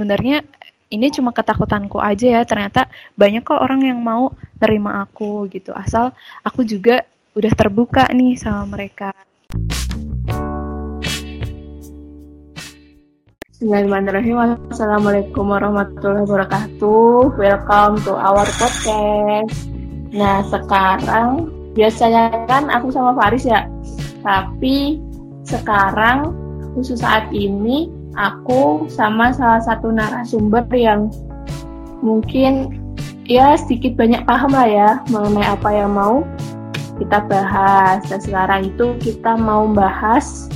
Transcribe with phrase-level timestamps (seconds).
[0.00, 0.40] sebenarnya
[0.88, 2.88] ini cuma ketakutanku aja ya ternyata
[3.20, 7.04] banyak kok orang yang mau terima aku gitu asal aku juga
[7.36, 9.12] udah terbuka nih sama mereka
[13.60, 14.56] Bismillahirrahmanirrahim.
[14.72, 17.36] Assalamualaikum warahmatullahi wabarakatuh.
[17.36, 19.68] Welcome to our podcast.
[20.16, 23.68] Nah, sekarang biasanya kan aku sama Faris ya.
[24.24, 24.96] Tapi
[25.44, 26.32] sekarang
[26.72, 31.10] khusus saat ini aku sama salah satu narasumber yang
[32.00, 32.80] mungkin
[33.30, 36.26] ya sedikit banyak paham lah ya mengenai apa yang mau
[36.98, 38.04] kita bahas.
[38.10, 40.50] Dan sekarang itu kita mau bahas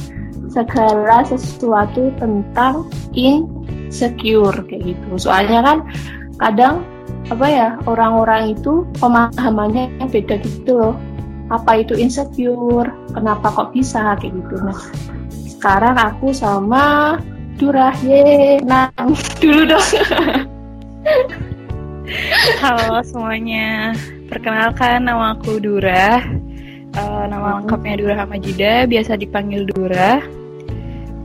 [0.52, 2.86] segala sesuatu tentang
[3.16, 5.08] insecure kayak gitu.
[5.16, 5.78] Soalnya kan
[6.38, 6.84] kadang
[7.32, 10.96] apa ya orang-orang itu pemahamannya yang beda gitu loh.
[11.52, 12.88] Apa itu insecure?
[13.12, 14.56] Kenapa kok bisa kayak gitu?
[14.64, 14.80] Nah,
[15.28, 17.16] sekarang aku sama
[17.54, 18.90] Durah ye, nang.
[19.38, 19.88] Dulu dong.
[22.58, 23.94] Halo semuanya,
[24.27, 26.19] perkenalkan nama aku Durah.
[26.94, 30.22] Uh, nama lengkapnya Durah Hamajida, biasa dipanggil Durah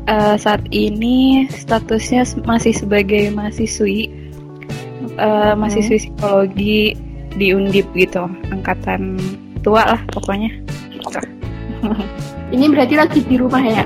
[0.09, 4.09] uh, saat ini statusnya masih sebagai mahasiswi.
[5.17, 6.93] Uh, mahasiswi psikologi
[7.33, 8.29] di Undip gitu.
[8.53, 9.17] Angkatan
[9.65, 10.53] tua lah pokoknya.
[12.53, 13.85] Ini berarti lagi di rumah ya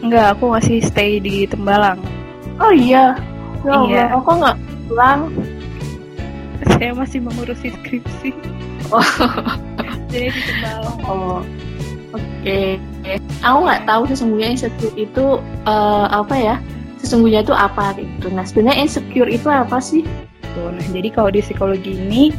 [0.00, 2.00] Enggak, aku masih stay di Tembalang.
[2.60, 3.16] Oh iya.
[3.64, 4.04] Ya iya.
[4.16, 4.56] Aku nggak
[4.88, 5.28] pulang.
[6.76, 8.32] Saya masih mengurusi skripsi.
[8.88, 9.04] Oh.
[10.08, 10.98] Jadi di Tembalang.
[11.04, 11.40] Oh.
[12.10, 12.74] Oke,
[13.06, 13.22] okay.
[13.38, 16.56] aku nggak tahu sesungguhnya insecure itu uh, apa ya?
[16.98, 18.34] Sesungguhnya itu apa gitu.
[18.34, 20.02] Nah, sebenarnya insecure itu apa sih?
[20.58, 22.34] Nah, jadi kalau di psikologi ini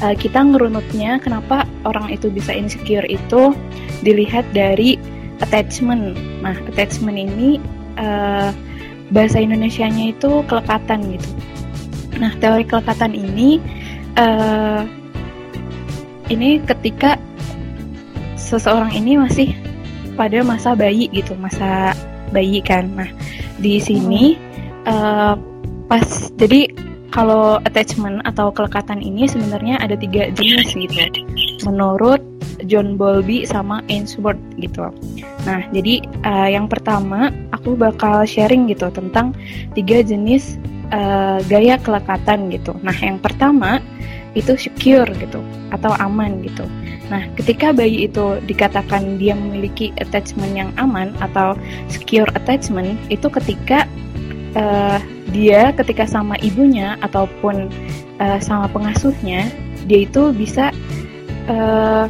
[0.00, 3.52] uh, kita ngerunutnya kenapa orang itu bisa insecure itu
[4.00, 4.96] dilihat dari
[5.40, 6.16] attachment.
[6.44, 7.60] Nah, attachment ini
[8.00, 8.52] uh,
[9.10, 11.28] bahasa Indonesianya itu kelekatan gitu.
[12.20, 13.58] Nah, teori kelekatan ini
[14.20, 14.84] uh,
[16.30, 17.18] ini ketika
[18.38, 19.50] seseorang ini masih
[20.14, 21.96] pada masa bayi gitu, masa
[22.30, 22.86] bayi kan.
[22.94, 23.10] Nah,
[23.58, 24.38] di sini
[24.86, 25.34] uh,
[25.90, 26.06] pas
[26.38, 26.70] jadi
[27.10, 31.26] kalau attachment atau kelekatan ini sebenarnya ada tiga jenis gitu.
[31.66, 32.22] Menurut
[32.66, 34.92] John Bowlby sama Ainsworth gitu.
[35.48, 39.32] Nah, jadi uh, yang pertama aku bakal sharing gitu tentang
[39.72, 40.60] tiga jenis
[40.92, 42.76] uh, gaya kelekatan gitu.
[42.84, 43.80] Nah, yang pertama
[44.38, 45.42] itu secure gitu
[45.74, 46.62] atau aman gitu.
[47.10, 51.58] Nah, ketika bayi itu dikatakan dia memiliki attachment yang aman atau
[51.90, 53.90] secure attachment, itu ketika
[54.54, 55.02] uh,
[55.34, 57.66] dia ketika sama ibunya ataupun
[58.22, 59.50] uh, sama pengasuhnya,
[59.90, 60.70] dia itu bisa
[61.50, 62.06] uh,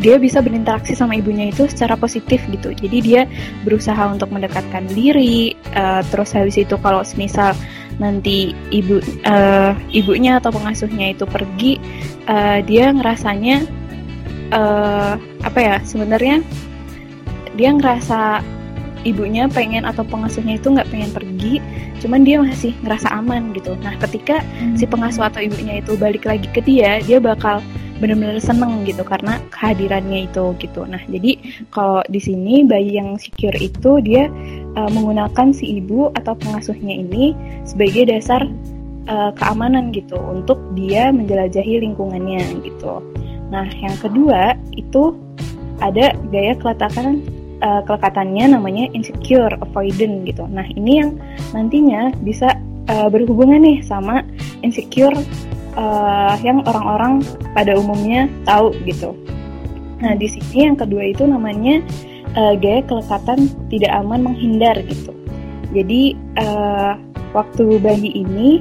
[0.00, 2.72] dia bisa berinteraksi sama ibunya itu secara positif gitu.
[2.72, 3.22] Jadi dia
[3.66, 5.52] berusaha untuk mendekatkan diri.
[5.76, 7.52] Uh, terus habis itu kalau misal
[8.00, 11.76] nanti ibu uh, ibunya atau pengasuhnya itu pergi,
[12.24, 13.68] uh, dia ngerasanya
[14.56, 15.14] uh,
[15.44, 15.76] apa ya?
[15.84, 16.40] Sebenarnya
[17.52, 18.40] dia ngerasa
[19.02, 21.58] ibunya pengen atau pengasuhnya itu nggak pengen pergi,
[22.00, 23.74] cuman dia masih ngerasa aman gitu.
[23.82, 24.78] Nah, ketika hmm.
[24.78, 27.60] si pengasuh atau ibunya itu balik lagi ke dia, dia bakal
[28.02, 30.82] benar-benar seneng gitu karena kehadirannya itu gitu.
[30.82, 31.38] Nah, jadi
[31.70, 34.26] kalau di sini bayi yang secure itu dia
[34.74, 37.30] uh, menggunakan si ibu atau pengasuhnya ini
[37.62, 38.42] sebagai dasar
[39.06, 42.98] uh, keamanan gitu untuk dia menjelajahi lingkungannya gitu.
[43.54, 45.14] Nah, yang kedua itu
[45.78, 47.22] ada gaya keletakan
[47.62, 50.42] uh, kelekatannya namanya insecure avoidant gitu.
[50.50, 51.10] Nah, ini yang
[51.54, 52.50] nantinya bisa
[52.90, 54.26] uh, berhubungan nih sama
[54.66, 55.14] insecure
[55.76, 59.16] uh, yang orang-orang pada umumnya tahu gitu.
[60.02, 61.80] Nah di sini yang kedua itu namanya
[62.34, 65.12] uh, gaya kelekatan tidak aman menghindar gitu.
[65.72, 66.98] Jadi uh,
[67.32, 68.60] waktu bayi ini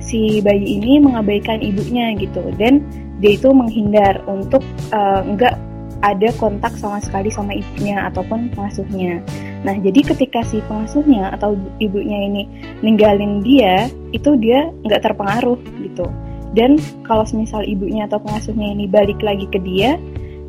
[0.00, 2.84] si bayi ini mengabaikan ibunya gitu dan
[3.20, 5.56] dia itu menghindar untuk uh, enggak
[6.00, 9.20] ada kontak sama sekali sama ibunya ataupun pengasuhnya.
[9.60, 12.48] Nah, jadi ketika si pengasuhnya atau ibunya ini
[12.80, 16.08] ninggalin dia, itu dia nggak terpengaruh gitu
[16.54, 19.94] dan kalau semisal ibunya atau pengasuhnya ini balik lagi ke dia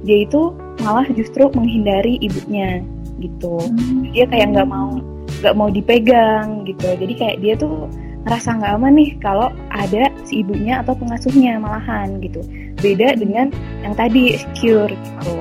[0.01, 2.81] dia itu malah justru menghindari ibunya
[3.21, 3.61] gitu.
[3.61, 4.09] Hmm.
[4.09, 4.97] dia kayak nggak mau
[5.41, 6.89] nggak mau dipegang gitu.
[6.97, 7.85] Jadi kayak dia tuh
[8.25, 12.41] ngerasa nggak aman nih kalau ada si ibunya atau pengasuhnya malahan gitu.
[12.81, 13.53] Beda dengan
[13.85, 15.33] yang tadi secure gitu.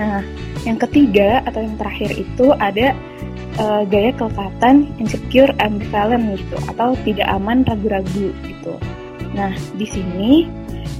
[0.00, 0.24] Nah
[0.64, 2.96] yang ketiga atau yang terakhir itu ada
[3.60, 6.56] uh, gaya kelekatan insecure ambivalent gitu.
[6.64, 8.72] Atau tidak aman ragu-ragu gitu
[9.34, 10.48] Nah, di sini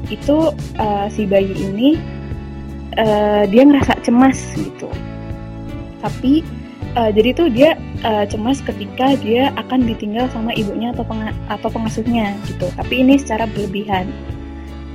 [0.09, 2.01] itu uh, si bayi ini
[2.97, 4.89] uh, dia ngerasa cemas gitu.
[6.01, 6.45] Tapi
[6.97, 11.69] uh, jadi tuh dia uh, cemas ketika dia akan ditinggal sama ibunya atau peng atau
[11.69, 12.69] pengasuhnya gitu.
[12.77, 14.09] Tapi ini secara berlebihan.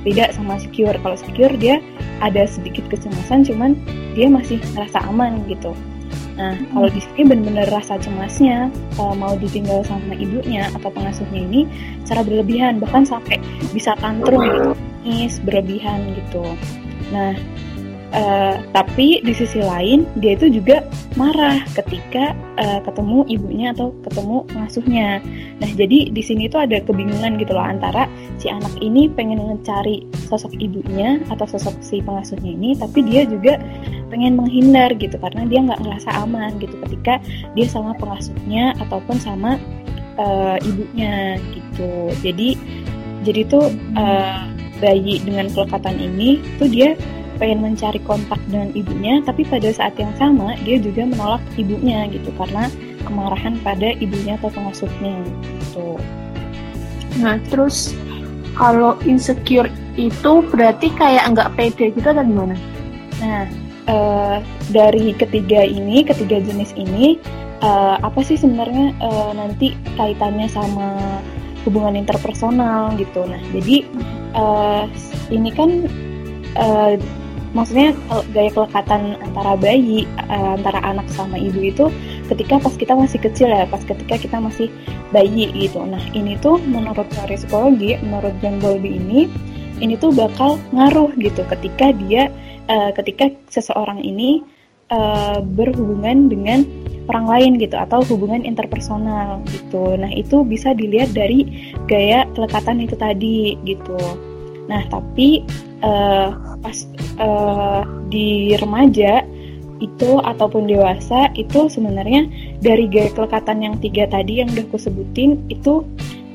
[0.04, 1.00] Beda sama secure.
[1.00, 1.80] Kalau secure dia
[2.20, 3.72] ada sedikit kecemasan cuman
[4.12, 5.72] dia masih merasa aman gitu
[6.34, 8.66] nah kalau di sini benar-benar rasa cemasnya
[8.98, 11.70] uh, mau ditinggal sama ibunya atau pengasuhnya ini
[12.02, 13.38] secara berlebihan bahkan sampai
[13.70, 16.42] bisa tantrum gitu nangis berlebihan gitu.
[17.12, 17.36] Nah
[18.14, 20.86] Uh, tapi di sisi lain dia itu juga
[21.18, 22.30] marah ketika
[22.62, 25.18] uh, ketemu ibunya atau ketemu pengasuhnya.
[25.58, 28.06] Nah jadi di sini tuh ada kebingungan gitu loh antara
[28.38, 33.58] si anak ini pengen mencari sosok ibunya atau sosok si pengasuhnya ini, tapi dia juga
[34.14, 37.18] pengen menghindar gitu karena dia nggak ngerasa aman gitu ketika
[37.58, 39.58] dia sama pengasuhnya ataupun sama
[40.22, 42.14] uh, ibunya gitu.
[42.22, 42.54] Jadi
[43.26, 44.46] jadi tuh uh,
[44.78, 46.94] bayi dengan kelekatan ini tuh dia
[47.44, 52.32] pengen mencari kontak dengan ibunya, tapi pada saat yang sama dia juga menolak ibunya gitu
[52.40, 52.72] karena
[53.04, 55.20] kemarahan pada ibunya atau pengasuhnya
[55.60, 56.00] gitu.
[57.20, 57.92] Nah terus
[58.56, 59.68] kalau insecure
[60.00, 62.56] itu berarti kayak nggak pede gitu atau gimana?
[63.20, 63.44] Nah
[63.92, 64.40] uh,
[64.72, 67.20] dari ketiga ini, ketiga jenis ini
[67.60, 71.20] uh, apa sih sebenarnya uh, nanti kaitannya sama
[71.68, 73.20] hubungan interpersonal gitu.
[73.28, 73.84] Nah jadi
[74.32, 74.88] uh,
[75.28, 75.70] ini kan
[76.56, 76.96] uh,
[77.54, 77.94] maksudnya
[78.34, 81.86] gaya kelekatan antara bayi uh, antara anak sama ibu itu
[82.26, 84.68] ketika pas kita masih kecil ya pas ketika kita masih
[85.14, 85.80] bayi gitu.
[85.86, 89.30] Nah ini tuh menurut teori psikologi menurut John Bowlby ini
[89.78, 92.28] ini tuh bakal ngaruh gitu ketika dia
[92.66, 94.42] uh, ketika seseorang ini
[94.90, 96.66] uh, berhubungan dengan
[97.04, 99.94] orang lain gitu atau hubungan interpersonal gitu.
[99.94, 103.98] Nah itu bisa dilihat dari gaya kelekatan itu tadi gitu.
[104.64, 105.44] Nah tapi
[105.84, 106.32] uh,
[106.64, 106.78] pas
[107.18, 109.22] uh, di remaja
[109.82, 112.30] itu ataupun dewasa itu sebenarnya
[112.62, 115.82] dari gaya kelekatan yang tiga tadi yang udah aku sebutin itu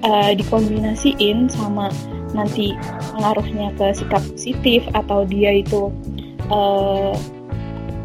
[0.03, 1.89] uh, dikombinasiin sama
[2.35, 2.75] nanti
[3.15, 5.89] pengaruhnya ke sikap positif atau dia itu
[6.51, 7.15] uh,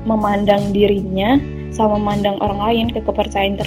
[0.09, 1.37] memandang dirinya
[1.75, 3.59] sama memandang orang lain ke kepercayaan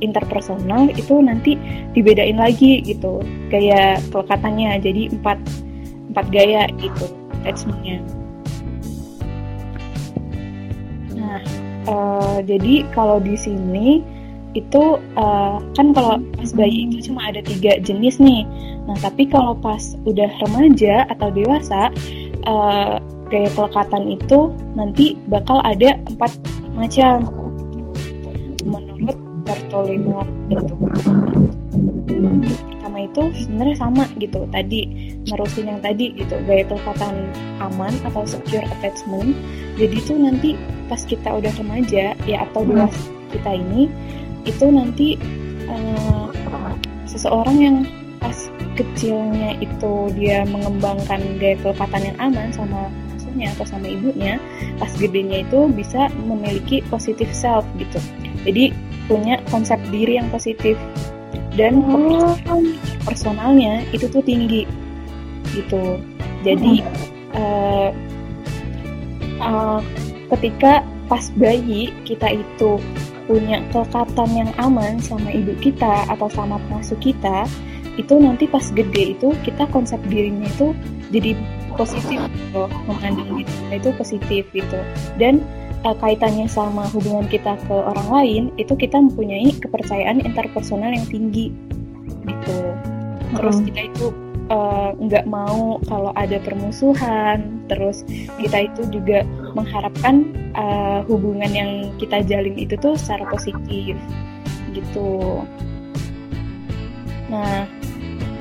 [0.00, 1.60] interpersonal itu nanti
[1.92, 3.20] dibedain lagi gitu
[3.52, 5.38] gaya kelekatannya jadi empat
[6.10, 7.06] empat gaya gitu
[7.40, 8.19] attachmentnya.
[11.88, 14.02] Uh, jadi kalau di sini
[14.58, 18.42] itu uh, kan kalau pas bayi itu cuma ada tiga jenis nih.
[18.90, 21.94] Nah, tapi kalau pas udah remaja atau dewasa,
[22.50, 22.98] uh,
[23.30, 26.34] gaya kelekatan itu nanti bakal ada empat
[26.74, 27.30] macam
[28.66, 29.16] menurut
[29.46, 30.74] Bertolino itu
[33.06, 34.44] itu sebenarnya sama gitu.
[34.50, 34.80] Tadi
[35.28, 36.34] merusin yang tadi gitu.
[36.44, 37.14] Gaya kelekatan
[37.60, 39.36] aman atau secure attachment.
[39.80, 40.50] Jadi itu nanti
[40.90, 42.70] pas kita udah remaja ya atau hmm.
[42.74, 43.00] dewasa
[43.30, 43.86] kita ini
[44.42, 45.14] itu nanti
[45.70, 46.28] uh,
[47.06, 47.76] seseorang yang
[48.18, 48.36] pas
[48.74, 54.36] kecilnya itu dia mengembangkan gaya kelekatan yang aman sama asuhnya atau sama ibunya
[54.82, 58.02] pas gedenya itu bisa memiliki positive self gitu.
[58.42, 58.72] Jadi
[59.10, 60.78] punya konsep diri yang positif.
[61.58, 62.34] Dan oh.
[63.04, 64.64] Personalnya itu tuh tinggi
[65.52, 65.98] gitu.
[66.44, 66.84] Jadi
[67.36, 67.90] uh,
[69.40, 69.80] uh,
[70.36, 72.78] ketika pas bayi kita itu
[73.26, 77.46] punya kelekatan yang aman sama ibu kita atau sama pengasuh kita
[77.98, 80.72] itu nanti pas gede itu kita konsep dirinya itu
[81.10, 81.34] jadi
[81.74, 82.22] positif
[82.54, 84.78] loh memandang diri itu positif gitu.
[85.18, 85.42] Dan
[85.82, 91.50] uh, kaitannya sama hubungan kita ke orang lain itu kita mempunyai kepercayaan interpersonal yang tinggi
[92.26, 92.58] gitu
[93.36, 94.06] terus kita itu
[94.50, 97.62] eh, nggak uh, mau kalau ada permusuhan.
[97.70, 98.02] Terus
[98.38, 99.22] kita itu juga
[99.54, 100.26] mengharapkan
[100.58, 101.70] uh, hubungan yang
[102.02, 103.94] kita jalin itu tuh secara positif
[104.74, 105.42] gitu.
[107.30, 107.66] Nah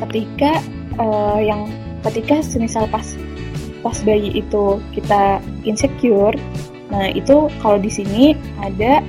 [0.08, 0.62] ketika
[0.98, 1.70] uh, yang
[2.10, 3.06] ketika semisal pas
[3.86, 6.36] pas bayi itu kita insecure
[6.90, 9.02] Nah, itu kalau di sini ada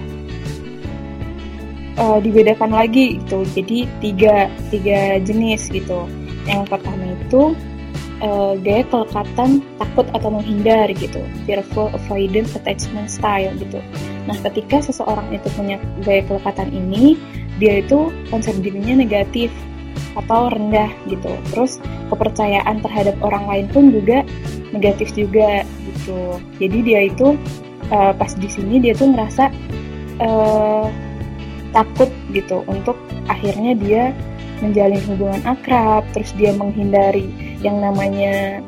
[2.00, 3.45] uh, dibedakan lagi gitu.
[3.52, 6.09] Jadi tiga tiga jenis gitu.
[6.49, 7.52] Yang pertama itu
[8.25, 13.78] uh, gaya kelekatan takut atau menghindar gitu, fearful avoidance attachment style gitu.
[14.25, 17.21] Nah, ketika seseorang itu punya gaya kelekatan ini,
[17.61, 19.52] dia itu konsep dirinya negatif
[20.16, 21.30] atau rendah gitu.
[21.54, 21.78] Terus
[22.09, 24.25] kepercayaan terhadap orang lain pun juga
[24.75, 26.40] negatif juga gitu.
[26.59, 27.37] Jadi dia itu
[27.92, 29.45] uh, pas di sini dia tuh ngerasa
[30.25, 30.88] uh,
[31.80, 32.94] takut gitu untuk
[33.32, 34.04] akhirnya dia
[34.60, 37.32] menjalin hubungan akrab terus dia menghindari
[37.64, 38.60] yang namanya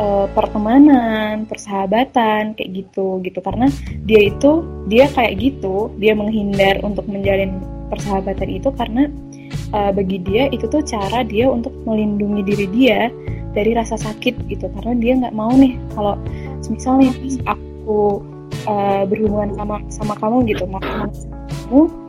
[0.00, 3.38] uh, pertemanan, persahabatan kayak gitu gitu.
[3.44, 3.68] Karena
[4.08, 7.60] dia itu dia kayak gitu dia menghindar untuk menjalin
[7.92, 9.08] persahabatan itu karena
[9.76, 13.00] uh, bagi dia itu tuh cara dia untuk melindungi diri dia
[13.52, 14.66] dari rasa sakit gitu.
[14.80, 16.16] Karena dia nggak mau nih kalau
[16.68, 17.12] misalnya
[17.44, 18.24] aku
[18.64, 20.64] uh, berhubungan sama sama kamu gitu.
[20.64, 22.07] Mau kamu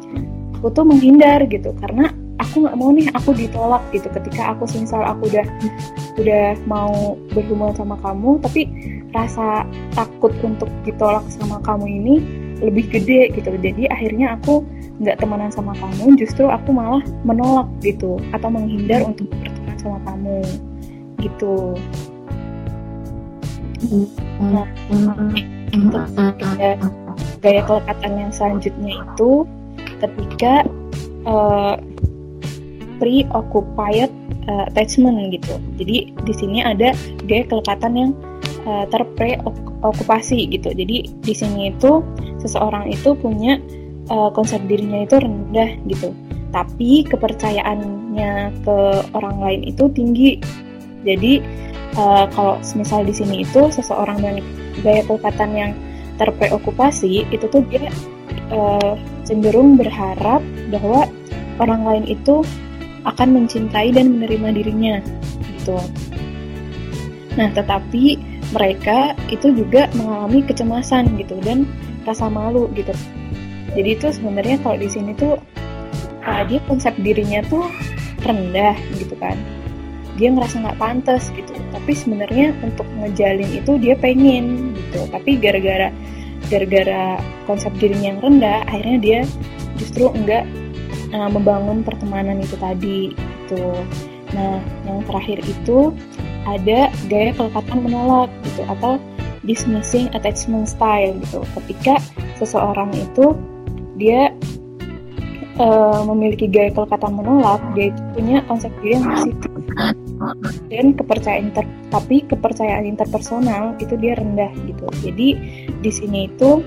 [0.59, 1.71] aku tuh menghindar gitu.
[1.79, 4.11] Karena aku nggak mau nih aku ditolak gitu.
[4.11, 5.45] Ketika aku misal aku udah
[6.19, 8.67] udah mau berhubungan sama kamu tapi
[9.15, 9.63] rasa
[9.95, 12.15] takut untuk ditolak sama kamu ini
[12.59, 13.55] lebih gede gitu.
[13.55, 14.67] Jadi akhirnya aku
[14.99, 18.19] nggak temenan sama kamu justru aku malah menolak gitu.
[18.35, 20.43] Atau menghindar untuk berteman sama kamu
[21.23, 21.79] gitu.
[24.43, 24.67] Nah
[25.79, 26.75] gaya,
[27.39, 29.47] gaya kelekatan yang selanjutnya itu
[29.99, 30.65] ketika
[31.27, 31.75] uh,
[32.99, 34.11] preoccupied
[34.51, 35.55] uh, attachment gitu.
[35.79, 36.91] Jadi di sini ada
[37.25, 38.11] gaya kelekatan yang
[38.67, 40.75] uh, terpreokupasi gitu.
[40.75, 42.03] Jadi di sini itu
[42.43, 43.57] seseorang itu punya
[44.11, 46.11] uh, konsep dirinya itu rendah gitu.
[46.49, 48.33] Tapi kepercayaannya
[48.65, 48.77] ke
[49.15, 50.31] orang lain itu tinggi.
[51.07, 51.39] Jadi
[51.95, 54.43] uh, kalau misal di sini itu seseorang dengan
[54.83, 55.71] gaya kelekatan yang
[56.19, 57.87] terpreokupasi itu tuh dia
[58.51, 60.41] uh, cenderung berharap
[60.73, 61.05] bahwa
[61.61, 62.41] orang lain itu
[63.05, 64.95] akan mencintai dan menerima dirinya
[65.53, 65.77] gitu.
[67.37, 68.17] Nah, tetapi
[68.49, 71.69] mereka itu juga mengalami kecemasan gitu dan
[72.03, 72.91] rasa malu gitu.
[73.77, 75.37] Jadi itu sebenarnya kalau di sini tuh
[76.25, 77.69] uh, dia konsep dirinya tuh
[78.25, 79.37] rendah gitu kan.
[80.17, 81.53] Dia ngerasa nggak pantas gitu.
[81.69, 85.05] Tapi sebenarnya untuk ngejalin itu dia pengen gitu.
[85.13, 85.93] Tapi gara-gara
[86.49, 89.19] gara-gara konsep dirinya yang rendah, akhirnya dia
[89.77, 90.43] justru enggak
[91.13, 93.63] uh, membangun pertemanan itu tadi itu.
[94.29, 95.93] Nah, yang terakhir itu
[96.45, 99.01] ada gaya kelekatan menolak gitu atau
[99.45, 101.41] dismissing attachment style gitu.
[101.57, 101.97] Ketika
[102.37, 103.33] seseorang itu
[103.97, 104.29] dia
[105.57, 109.51] uh, memiliki gaya kelekatan menolak, dia itu punya konsep diri yang positif
[110.67, 114.85] dan kepercayaan inter tapi kepercayaan interpersonal itu dia rendah gitu.
[115.01, 115.29] Jadi
[115.79, 116.59] di sini itu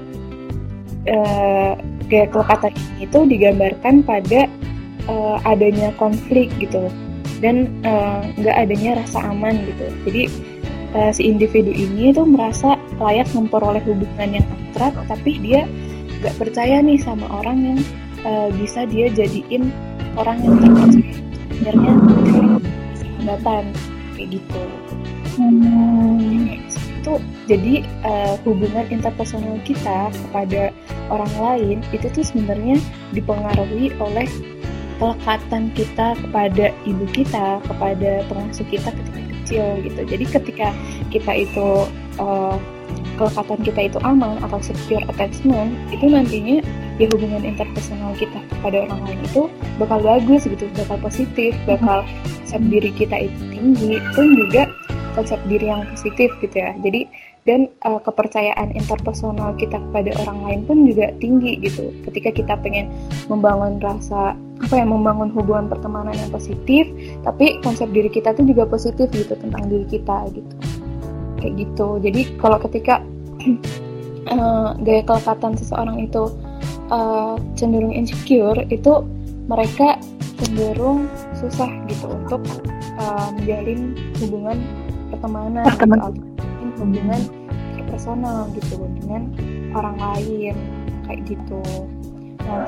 [1.09, 1.73] uh,
[2.09, 4.49] gaya kelekatan ini itu digambarkan pada
[5.09, 6.93] uh, adanya konflik gitu.
[7.43, 9.87] Dan eh, nggak uh, adanya rasa aman gitu.
[10.07, 10.23] Jadi
[10.95, 15.67] uh, si individu ini tuh merasa layak memperoleh hubungan yang akrab tapi dia
[16.23, 17.79] nggak percaya nih sama orang yang
[18.23, 19.75] uh, bisa dia jadiin
[20.15, 21.03] orang yang terpercaya
[21.35, 21.93] sebenarnya
[22.95, 23.65] sahabatan
[24.15, 24.63] kayak gitu.
[25.35, 26.63] Hmm
[27.03, 27.19] itu
[27.51, 30.71] jadi uh, hubungan interpersonal kita kepada
[31.11, 32.79] orang lain itu tuh sebenarnya
[33.11, 34.31] dipengaruhi oleh
[35.03, 40.01] kelekatan kita kepada ibu kita, kepada pengasuh kita ketika kecil gitu.
[40.07, 40.69] Jadi ketika
[41.11, 41.91] kita itu
[42.23, 42.55] uh,
[43.19, 46.63] kelekatan kita itu aman atau secure attachment, itu nantinya
[47.03, 49.43] ya hubungan interpersonal kita kepada orang lain itu
[49.83, 52.07] bakal bagus gitu, bakal positif, bakal
[52.47, 54.71] set diri kita itu tinggi, pun juga
[55.13, 56.73] konsep diri yang positif gitu ya.
[56.81, 57.09] Jadi
[57.43, 61.91] dan uh, kepercayaan interpersonal kita kepada orang lain pun juga tinggi gitu.
[62.07, 62.87] Ketika kita pengen
[63.27, 66.87] membangun rasa apa ya membangun hubungan pertemanan yang positif
[67.27, 70.55] tapi konsep diri kita tuh juga positif gitu tentang diri kita gitu.
[71.43, 71.89] Kayak gitu.
[71.99, 73.03] Jadi kalau ketika
[74.31, 76.31] uh, gaya kelekatan seseorang itu
[76.95, 79.03] uh, cenderung insecure itu
[79.51, 79.99] mereka
[80.39, 82.43] cenderung susah gitu untuk
[83.03, 84.63] uh, menjalin hubungan
[85.13, 85.99] pertemanan Perteman.
[86.01, 87.21] gitu, hubungan
[87.93, 89.29] personal gitu dengan
[89.77, 90.57] orang lain
[91.05, 91.61] kayak gitu.
[92.43, 92.65] Nah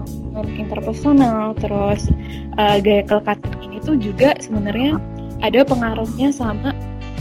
[0.00, 2.08] hubungan interpersonal terus
[2.56, 4.96] uh, gaya kelekatan ini tuh juga sebenarnya
[5.44, 6.72] ada pengaruhnya sama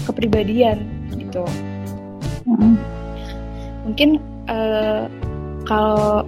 [0.08, 0.88] kepribadian
[1.20, 1.44] gitu.
[3.84, 5.12] Mungkin uh,
[5.68, 6.24] kalau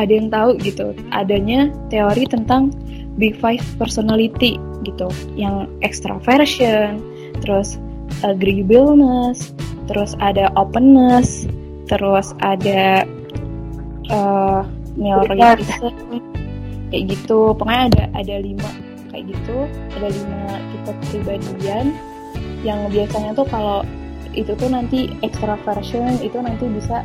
[0.00, 2.72] ada yang tahu gitu adanya teori tentang
[3.18, 4.56] Big Five Personality
[4.86, 5.08] gitu.
[5.34, 7.02] Yang extraversion
[7.42, 7.78] terus
[8.24, 9.54] agreeableness
[9.88, 11.48] terus ada openness
[11.88, 13.08] terus ada
[14.12, 14.62] uh,
[14.98, 16.20] neuroticism
[16.92, 17.56] kayak gitu.
[17.56, 18.70] Pokoknya ada ada lima
[19.10, 19.56] kayak gitu.
[19.96, 20.42] Ada lima
[20.72, 21.86] tipe kepribadian
[22.66, 23.86] yang biasanya tuh kalau
[24.36, 27.00] itu tuh nanti extraversion itu nanti bisa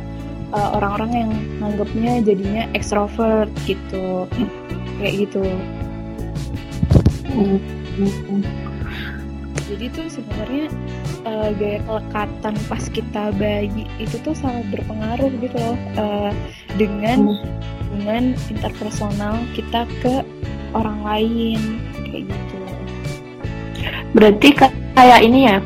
[0.52, 1.30] uh, orang-orang yang
[1.62, 4.28] nganggapnya jadinya extrovert gitu.
[5.00, 5.42] Kayak gitu
[9.64, 10.66] jadi tuh sebenarnya
[11.24, 16.32] uh, gaya kelekatan pas kita bayi itu tuh sangat berpengaruh gitu loh uh,
[16.76, 17.34] dengan
[17.90, 20.22] hubungan interpersonal kita ke
[20.74, 21.60] orang lain
[22.06, 22.56] kayak gitu.
[24.14, 24.48] Berarti
[24.94, 25.58] kayak ini ya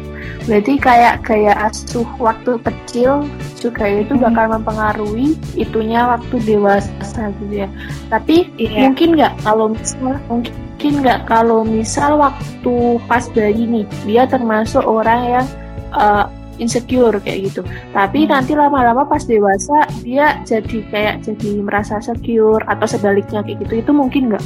[0.48, 4.22] berarti kayak kayak asuh waktu kecil juga itu hmm.
[4.22, 7.68] bakal mempengaruhi itunya waktu dewasa gitu ya
[8.08, 8.86] tapi yeah.
[8.86, 12.76] mungkin nggak kalau misal mungkin nggak kalau misal waktu
[13.10, 15.46] pas bayi nih dia termasuk orang yang
[15.92, 17.62] uh, insecure kayak gitu.
[17.94, 18.30] Tapi hmm.
[18.34, 23.74] nanti lama-lama pas dewasa dia jadi kayak jadi merasa secure atau sebaliknya kayak gitu.
[23.80, 24.44] Itu mungkin nggak?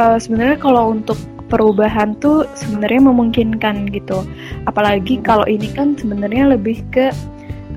[0.00, 1.18] Uh, sebenarnya kalau untuk
[1.50, 4.22] perubahan tuh sebenarnya memungkinkan gitu.
[4.70, 7.10] Apalagi kalau ini kan sebenarnya lebih ke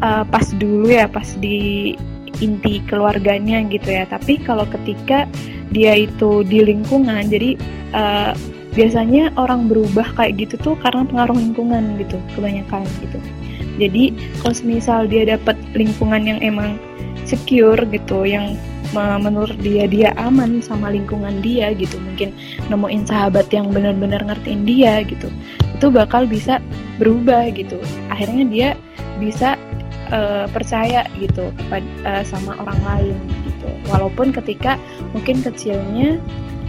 [0.05, 1.97] uh, pas dulu ya, pas di
[2.39, 4.05] inti keluarganya gitu ya.
[4.05, 5.25] Tapi kalau ketika
[5.73, 7.57] dia itu di lingkungan, jadi
[7.97, 8.37] uh,
[8.73, 13.21] biasanya orang berubah kayak gitu tuh karena pengaruh lingkungan gitu kebanyakan gitu
[13.77, 16.77] jadi kalau misal dia dapat lingkungan yang emang
[17.25, 18.57] secure gitu yang
[18.93, 21.97] menurut dia dia aman sama lingkungan dia gitu.
[21.97, 22.33] Mungkin
[22.69, 25.27] nemuin sahabat yang benar-benar ngertiin dia gitu.
[25.75, 26.61] Itu bakal bisa
[27.01, 27.81] berubah gitu.
[28.13, 28.69] Akhirnya dia
[29.17, 29.57] bisa
[30.13, 33.17] uh, percaya gitu kepada uh, sama orang lain
[33.49, 33.69] gitu.
[33.89, 34.77] Walaupun ketika
[35.11, 36.21] mungkin kecilnya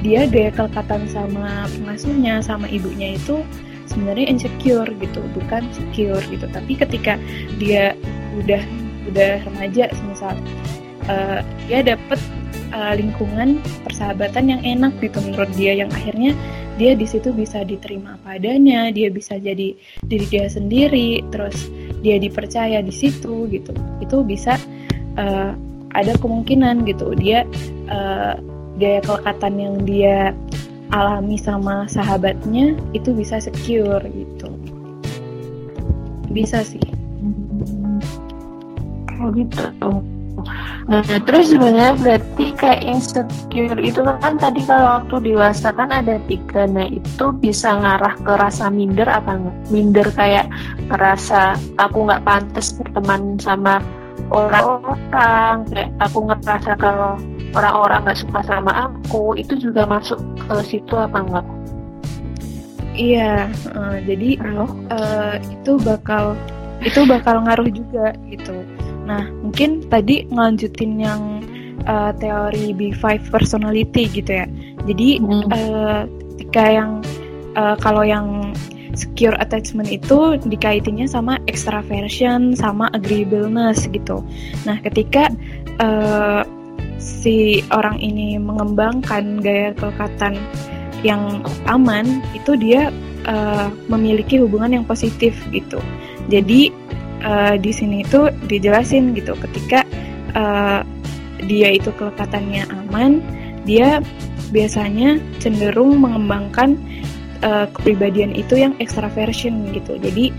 [0.04, 3.40] dia gaya kelekatan sama pengasuhnya sama ibunya itu
[3.88, 6.45] sebenarnya insecure gitu bukan secure gitu.
[6.49, 7.16] Tapi ketika
[7.57, 7.97] dia
[8.37, 8.61] udah
[9.09, 10.35] udah remaja misal
[11.08, 12.20] uh, dia dapet
[12.75, 16.34] uh, lingkungan persahabatan yang enak gitu menurut dia yang akhirnya
[16.75, 21.70] dia di situ bisa diterima apa adanya dia bisa jadi diri dia sendiri terus
[22.04, 23.73] dia dipercaya di situ gitu.
[24.04, 24.61] Itu bisa
[25.16, 25.56] uh,
[25.96, 27.16] ada kemungkinan gitu.
[27.16, 27.49] Dia
[27.88, 28.37] uh,
[28.76, 30.18] gaya kelekatan yang dia
[30.92, 34.50] alami sama sahabatnya itu bisa secure gitu.
[36.28, 36.82] Bisa sih.
[39.23, 39.64] Oh gitu
[40.85, 46.69] Nah, terus sebenarnya berarti kayak insecure itu kan tadi kalau waktu dewasa kan ada tiga,
[46.69, 49.57] nah itu bisa ngarah ke rasa minder apa enggak?
[49.73, 50.47] Minder kayak
[50.93, 53.81] ngerasa aku nggak pantas berteman sama
[54.29, 57.17] orang-orang, kayak aku ngerasa kalau
[57.57, 61.47] orang-orang nggak suka sama aku itu juga masuk ke situ apa enggak?
[62.93, 64.37] Iya, uh, jadi
[64.93, 66.37] uh, itu bakal
[66.85, 68.52] itu bakal ngaruh juga gitu.
[69.04, 71.23] Nah, mungkin tadi ngelanjutin yang
[71.84, 74.47] uh, teori B5 personality gitu ya.
[74.84, 75.45] Jadi hmm.
[75.52, 76.02] uh,
[76.36, 76.90] ketika yang
[77.56, 78.52] uh, kalau yang
[78.95, 84.23] secure attachment itu dikaitinnya sama extraversion sama agreeableness gitu.
[84.62, 85.28] Nah, ketika
[85.82, 86.47] uh,
[87.02, 90.38] si orang ini mengembangkan gaya kelekatan
[91.04, 92.88] yang aman itu dia
[93.28, 95.76] uh, memiliki hubungan yang positif gitu
[96.32, 96.73] jadi
[97.25, 99.82] uh, di sini itu dijelasin gitu ketika
[100.37, 100.80] uh,
[101.45, 103.21] dia itu kelekatannya aman
[103.65, 104.00] dia
[104.52, 106.78] biasanya cenderung mengembangkan
[107.43, 109.99] uh, kepribadian itu yang extraversion gitu.
[109.99, 110.30] Jadi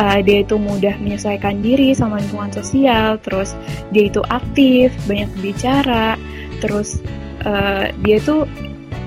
[0.00, 3.52] uh, dia itu mudah menyesuaikan diri sama lingkungan sosial, terus
[3.94, 6.18] dia itu aktif, banyak bicara,
[6.62, 7.02] terus
[7.44, 8.48] uh, dia itu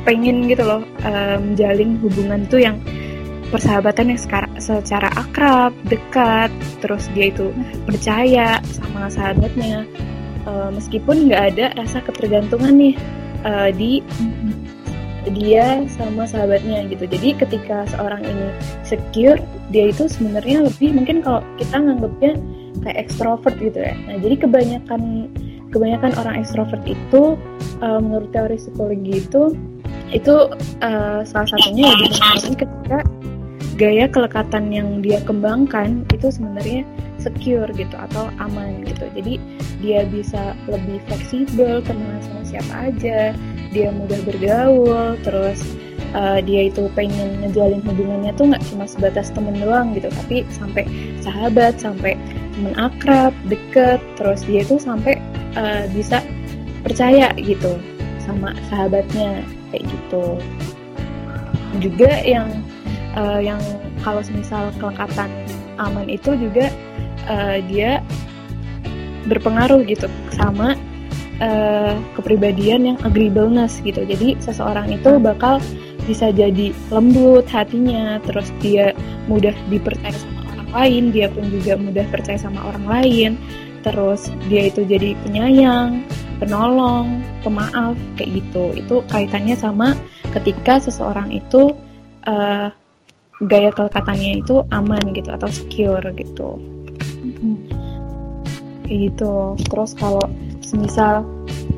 [0.08, 2.78] pengen gitu loh uh, menjalin hubungan tuh yang
[3.52, 4.22] persahabatan yang
[4.58, 6.50] secara akrab, dekat,
[6.82, 7.54] terus dia itu
[7.86, 9.86] percaya sama sahabatnya,
[10.50, 12.96] uh, meskipun nggak ada rasa ketergantungan nih
[13.46, 14.02] uh, di
[15.38, 17.06] dia sama sahabatnya gitu.
[17.06, 18.48] Jadi ketika seorang ini
[18.82, 19.38] secure,
[19.70, 22.34] dia itu sebenarnya lebih mungkin kalau kita nganggapnya
[22.82, 23.94] kayak ekstrovert gitu ya.
[24.10, 25.30] Nah, jadi kebanyakan
[25.72, 27.38] kebanyakan orang ekstrovert itu
[27.86, 29.54] uh, menurut teori psikologi itu
[30.12, 30.36] itu
[30.84, 32.98] uh, salah satunya ya dipengaruhi ketika
[33.82, 36.86] gaya kelekatan yang dia kembangkan itu sebenarnya
[37.18, 39.10] secure gitu atau aman gitu.
[39.18, 39.42] Jadi
[39.82, 43.34] dia bisa lebih fleksibel, kenal sama siapa aja,
[43.74, 45.64] dia mudah bergaul terus
[46.14, 50.84] uh, dia itu pengen ngejalin hubungannya tuh nggak cuma sebatas temen doang gitu tapi sampai
[51.24, 52.20] sahabat sampai
[52.54, 55.18] temen akrab deket terus dia itu sampai
[55.56, 56.20] uh, bisa
[56.84, 57.80] percaya gitu
[58.22, 59.42] sama sahabatnya
[59.72, 60.36] kayak gitu
[61.80, 62.52] juga yang
[63.18, 63.60] uh, yang
[64.06, 65.30] kalau misal kelekatan
[65.80, 66.70] aman itu juga
[67.28, 68.00] uh, dia
[69.30, 70.74] berpengaruh gitu sama
[71.42, 74.02] uh, kepribadian yang agreeableness gitu.
[74.06, 75.62] Jadi seseorang itu bakal
[76.10, 78.94] bisa jadi lembut hatinya, terus dia
[79.30, 83.32] mudah dipercaya sama orang lain, dia pun juga mudah percaya sama orang lain.
[83.82, 86.06] Terus dia itu jadi penyayang,
[86.38, 88.78] penolong, pemaaf kayak gitu.
[88.78, 89.98] Itu kaitannya sama
[90.34, 91.74] ketika seseorang itu
[92.30, 92.70] uh,
[93.50, 96.62] gaya kelekatannya itu aman gitu atau secure gitu.
[97.22, 97.58] Hmm.
[98.86, 99.34] Kayak gitu.
[99.70, 100.26] Terus kalau
[100.62, 101.26] semisal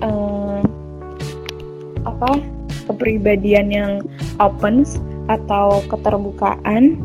[0.03, 0.63] um,
[2.03, 2.39] apa
[2.87, 3.91] kepribadian yang
[4.43, 4.83] open
[5.31, 6.99] atau keterbukaan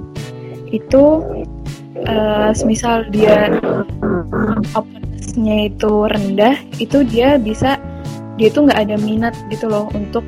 [0.75, 1.23] itu
[2.07, 3.57] uh, semisal dia
[4.75, 7.79] openness-nya itu rendah itu dia bisa
[8.39, 10.23] dia tuh nggak ada minat gitu loh untuk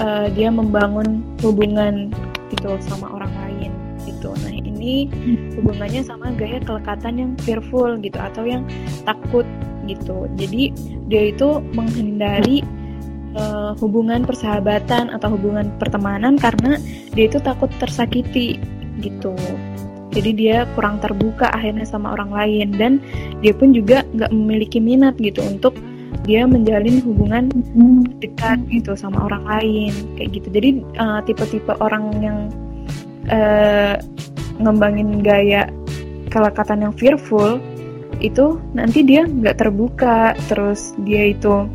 [0.00, 2.08] uh, dia membangun hubungan
[2.48, 3.19] gitu sama orang
[4.80, 5.12] ini
[5.60, 8.64] hubungannya sama gaya kelekatan yang fearful gitu atau yang
[9.04, 9.44] takut
[9.84, 10.24] gitu.
[10.40, 10.72] Jadi
[11.12, 12.64] dia itu menghindari
[13.36, 16.80] uh, hubungan persahabatan atau hubungan pertemanan karena
[17.12, 18.56] dia itu takut tersakiti
[19.04, 19.36] gitu.
[20.10, 22.92] Jadi dia kurang terbuka akhirnya sama orang lain dan
[23.44, 25.76] dia pun juga nggak memiliki minat gitu untuk
[26.26, 27.46] dia menjalin hubungan
[28.18, 30.48] dekat gitu sama orang lain kayak gitu.
[30.50, 32.38] Jadi uh, tipe-tipe orang yang
[33.30, 34.02] uh,
[34.60, 35.66] ngembangin gaya
[36.30, 37.58] kelekatan yang fearful
[38.20, 40.36] itu nanti dia nggak terbuka.
[40.46, 41.66] Terus dia itu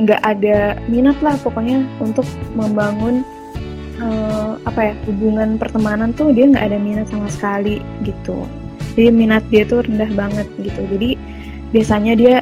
[0.00, 2.24] nggak uh, ada minat lah pokoknya untuk
[2.56, 3.20] membangun
[4.00, 8.46] uh, apa ya hubungan pertemanan tuh dia nggak ada minat sama sekali gitu.
[8.96, 10.80] Jadi minat dia tuh rendah banget gitu.
[10.96, 11.10] Jadi
[11.72, 12.36] biasanya dia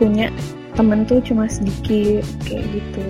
[0.00, 0.32] punya
[0.74, 3.06] temen tuh cuma sedikit kayak gitu.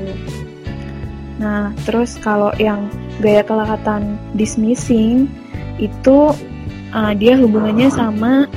[1.38, 5.28] Nah terus kalau yang gaya kelekatan dismissing
[5.76, 6.32] itu
[6.92, 8.48] uh, dia hubungannya sama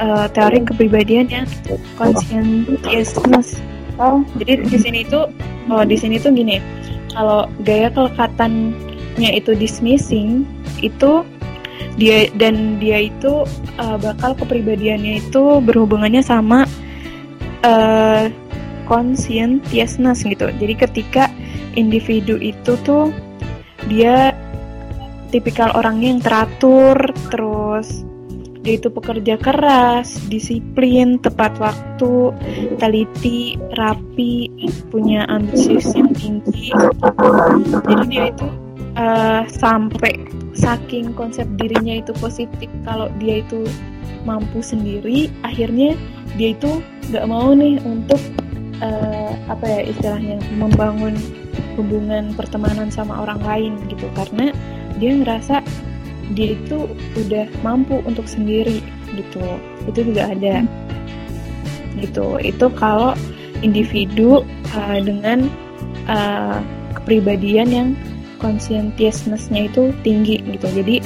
[0.00, 1.46] uh, teori kepribadian yang
[2.00, 3.60] conscientiousness
[4.00, 5.28] oh jadi di sini tuh
[5.68, 6.58] oh di sini tuh gini
[7.12, 10.48] kalau gaya kelekatannya itu dismissing
[10.80, 11.24] itu
[11.98, 13.42] dia dan dia itu
[13.78, 16.62] uh, bakal kepribadiannya itu berhubungannya sama
[17.66, 18.30] uh,
[18.88, 20.48] conscientiousness gitu.
[20.48, 21.28] Jadi ketika
[21.74, 23.12] individu itu tuh
[23.88, 24.36] dia
[25.32, 26.96] tipikal orangnya yang teratur,
[27.32, 28.04] terus
[28.60, 32.36] dia itu pekerja keras, disiplin, tepat waktu,
[32.76, 34.50] teliti, rapi,
[34.92, 36.74] punya ambisius yang tinggi.
[37.88, 38.46] Jadi dia itu
[38.98, 40.20] uh, sampai
[40.52, 43.64] saking konsep dirinya itu positif kalau dia itu
[44.26, 45.94] mampu sendiri akhirnya
[46.36, 48.20] dia itu nggak mau nih untuk
[48.82, 51.14] uh, apa ya istilahnya membangun
[51.78, 54.06] hubungan pertemanan sama orang lain gitu.
[54.14, 54.50] Karena
[54.98, 55.62] dia ngerasa
[56.36, 58.82] dia itu udah mampu untuk sendiri
[59.14, 59.42] gitu.
[59.88, 60.66] Itu juga ada
[61.98, 62.38] gitu.
[62.42, 63.14] Itu kalau
[63.62, 65.50] individu uh, dengan
[66.06, 66.62] uh,
[66.94, 67.88] kepribadian yang
[68.38, 70.66] conscientiousness-nya itu tinggi gitu.
[70.70, 71.02] Jadi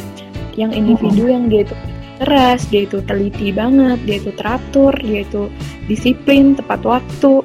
[0.61, 1.77] yang individu yang dia itu
[2.21, 5.49] keras, dia itu teliti banget, dia itu teratur, dia itu
[5.89, 7.41] disiplin, tepat waktu,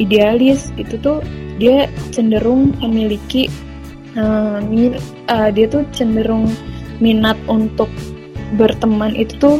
[0.00, 1.20] idealis, itu tuh
[1.60, 3.52] dia cenderung memiliki
[4.16, 4.96] uh, min,
[5.28, 6.48] uh, dia tuh cenderung
[7.04, 7.92] minat untuk
[8.56, 9.58] berteman itu tuh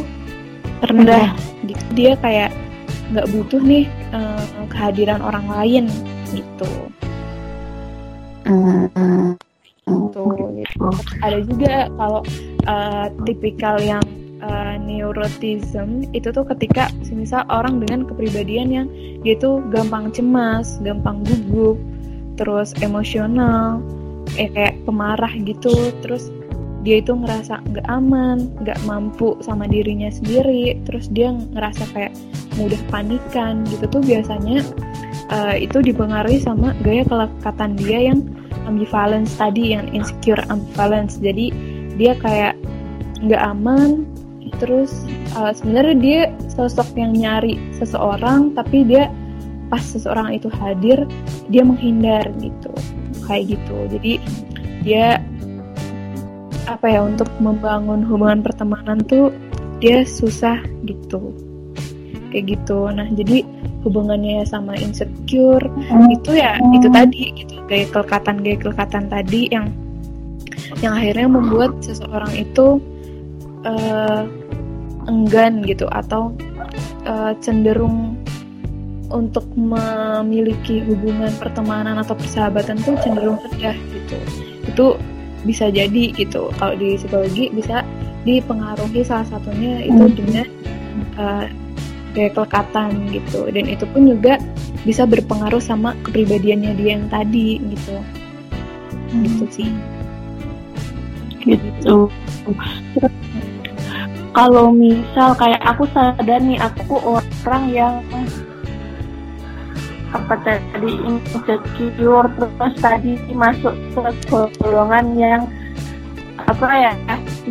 [0.89, 1.31] rendah.
[1.63, 1.83] Gitu.
[1.93, 2.49] Dia kayak
[3.13, 5.85] nggak butuh nih uh, kehadiran orang lain
[6.33, 6.71] gitu.
[8.49, 9.37] Uh,
[9.85, 10.23] gitu.
[10.57, 10.87] gitu.
[11.21, 12.21] Ada juga kalau
[12.65, 14.01] uh, tipikal yang
[14.43, 18.87] uh, neurotism itu tuh ketika misal orang dengan kepribadian yang
[19.21, 21.77] dia tuh gampang cemas, gampang gugup,
[22.35, 23.79] terus emosional,
[24.35, 26.33] eh kayak pemarah gitu, terus
[26.81, 32.13] dia itu ngerasa nggak aman, nggak mampu sama dirinya sendiri, terus dia ngerasa kayak
[32.59, 34.59] mudah panikan gitu tuh biasanya
[35.31, 38.19] uh, itu dipengaruhi sama gaya kelekatan dia yang
[38.67, 41.21] ambivalence tadi yang insecure ambivalence.
[41.21, 41.53] Jadi
[41.95, 42.57] dia kayak
[43.21, 44.10] nggak aman
[44.59, 45.05] terus
[45.37, 49.07] uh, sebenarnya dia sosok yang nyari seseorang tapi dia
[49.71, 51.07] pas seseorang itu hadir
[51.47, 52.71] dia menghindar gitu.
[53.23, 53.75] Kayak gitu.
[53.97, 54.13] Jadi
[54.83, 55.23] dia
[56.67, 59.31] apa ya untuk membangun hubungan pertemanan tuh
[59.79, 61.31] dia susah gitu.
[62.31, 62.91] Kayak gitu.
[62.91, 63.47] Nah jadi
[63.87, 65.65] hubungannya sama insecure
[66.11, 67.55] itu ya itu tadi gitu.
[67.65, 69.71] Gaya kelekatan gaya kelekatan tadi yang
[70.79, 72.81] yang akhirnya membuat seseorang itu
[73.67, 74.23] uh,
[75.09, 76.33] enggan gitu atau
[77.05, 78.17] uh, cenderung
[79.11, 84.17] untuk memiliki hubungan pertemanan atau persahabatan tuh cenderung rendah gitu.
[84.71, 84.85] Itu
[85.43, 86.49] bisa jadi gitu.
[86.55, 87.83] Kalau di psikologi bisa
[88.23, 90.15] dipengaruhi salah satunya itu hmm.
[90.15, 90.47] dengan
[91.19, 91.45] uh,
[92.15, 93.51] kayak kelekatan gitu.
[93.51, 94.39] Dan itu pun juga
[94.87, 97.97] bisa berpengaruh sama kepribadiannya dia yang tadi gitu.
[99.11, 99.23] Hmm.
[99.27, 99.69] gitu sih.
[101.41, 102.07] Gitu
[104.31, 107.93] kalau misal kayak aku sadar nih aku orang yang
[110.11, 115.41] apa tadi insecure terus tadi masuk ke golongan yang
[116.49, 116.93] apa ya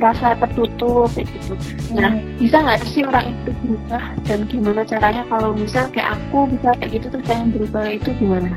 [0.02, 1.54] rasa tertutup gitu.
[1.94, 2.42] Nah, hmm.
[2.42, 6.90] bisa nggak sih orang itu berubah dan gimana caranya kalau misal kayak aku bisa kayak
[6.98, 8.50] gitu terus yang berubah itu gimana?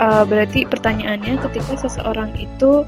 [0.00, 2.82] uh, berarti pertanyaannya ketika seseorang itu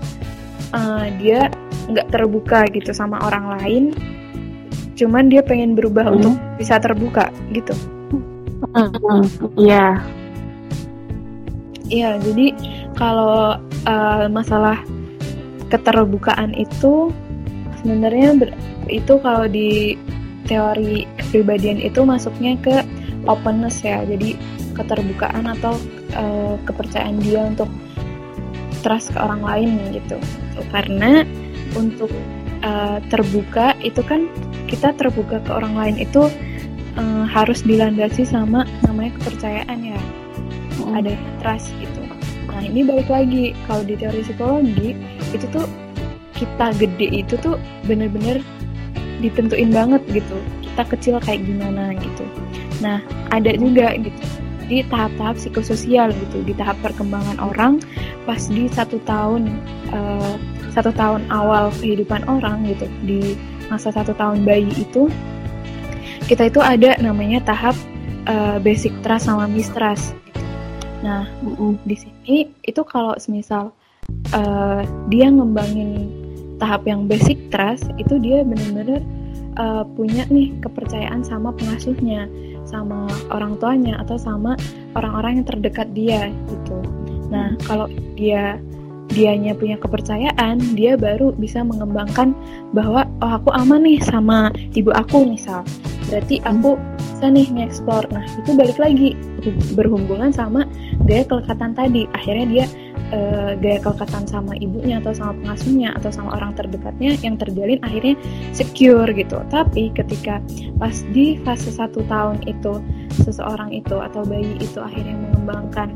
[0.74, 1.50] uh, dia
[1.87, 3.85] nggak terbuka gitu sama orang lain
[4.96, 6.14] cuman dia pengen berubah hmm.
[6.18, 7.77] untuk bisa terbuka gitu.
[9.61, 10.01] Iya.
[11.87, 12.46] Iya jadi
[12.96, 14.81] kalau uh, masalah
[15.68, 17.12] keterbukaan itu
[17.85, 18.35] sebenarnya
[18.88, 19.94] itu kalau di
[20.46, 22.75] teori kepribadian itu masuknya ke
[23.27, 24.35] openness ya jadi
[24.75, 25.75] keterbukaan atau
[26.16, 27.68] uh, kepercayaan dia untuk
[28.81, 30.16] trust ke orang lain gitu.
[30.70, 31.27] Karena
[31.76, 32.10] untuk
[32.64, 34.26] uh, terbuka itu kan
[34.66, 36.26] kita terbuka ke orang lain itu
[36.96, 40.00] uh, harus dilandasi sama namanya kepercayaan ya.
[40.76, 40.92] Hmm.
[40.92, 42.04] ada trust gitu.
[42.52, 44.92] Nah ini balik lagi kalau di teori psikologi
[45.32, 45.64] itu tuh
[46.36, 47.56] kita gede itu tuh
[47.88, 48.44] bener-bener
[49.24, 50.36] ditentuin banget gitu.
[50.60, 52.24] Kita kecil kayak gimana gitu.
[52.84, 53.00] Nah
[53.32, 57.79] ada juga gitu di tahap-tahap psikososial gitu di tahap perkembangan orang
[58.26, 59.46] pas di satu tahun
[59.94, 60.35] uh,
[60.74, 63.38] satu tahun awal kehidupan orang gitu di
[63.72, 65.11] masa satu tahun bayi itu
[66.26, 67.74] kita itu ada namanya tahap
[68.26, 70.12] uh, basic trust sama mistrust.
[70.26, 70.42] Gitu.
[71.07, 71.24] Nah
[71.87, 73.70] di sini itu kalau semisal
[74.35, 76.11] uh, dia ngembangin
[76.59, 79.00] tahap yang basic trust itu dia benar-benar
[79.61, 82.26] uh, punya nih kepercayaan sama pengasuhnya,
[82.66, 84.59] sama orang tuanya atau sama
[84.98, 86.79] orang-orang yang terdekat dia gitu.
[87.31, 87.87] Nah kalau
[88.18, 88.59] dia
[89.07, 92.35] dianya punya kepercayaan, dia baru bisa mengembangkan
[92.74, 95.62] bahwa oh aku aman nih sama ibu aku misal.
[96.11, 96.79] Berarti aku
[97.16, 98.07] bisa nih nge-explore.
[98.12, 99.16] Nah, itu balik lagi
[99.72, 100.68] berhubungan sama
[101.09, 102.05] gaya kelekatan tadi.
[102.12, 102.64] Akhirnya dia
[103.12, 108.14] uh, gaya kelekatan sama ibunya atau sama pengasuhnya atau sama orang terdekatnya yang terjalin akhirnya
[108.57, 109.38] secure gitu.
[109.53, 110.42] Tapi ketika
[110.81, 112.81] pas di fase satu tahun itu
[113.27, 115.95] seseorang itu atau bayi itu akhirnya mengembangkan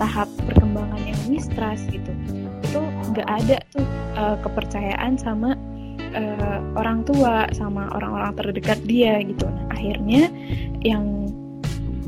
[0.00, 2.08] tahap perkembangan yang mistrust gitu
[2.64, 2.80] itu
[3.12, 3.84] nggak ada tuh
[4.16, 5.52] uh, kepercayaan sama
[6.16, 10.32] uh, orang tua sama orang-orang terdekat dia gitu nah akhirnya
[10.80, 11.28] yang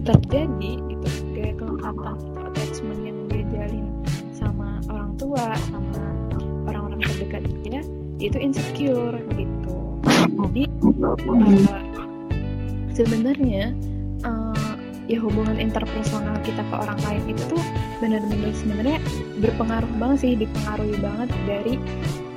[0.03, 2.92] terjadi itu kayak kelengkapan itu attachment
[5.33, 5.97] tua sama
[6.69, 7.81] orang-orang terdekat dia
[8.21, 9.77] itu insecure gitu.
[10.29, 10.69] Jadi
[11.01, 11.81] uh,
[12.93, 13.73] sebenarnya
[14.29, 14.77] uh,
[15.09, 17.65] ya hubungan interpersonal kita ke orang lain itu tuh
[18.05, 19.01] benar-benar sebenarnya
[19.41, 21.75] berpengaruh banget sih dipengaruhi banget dari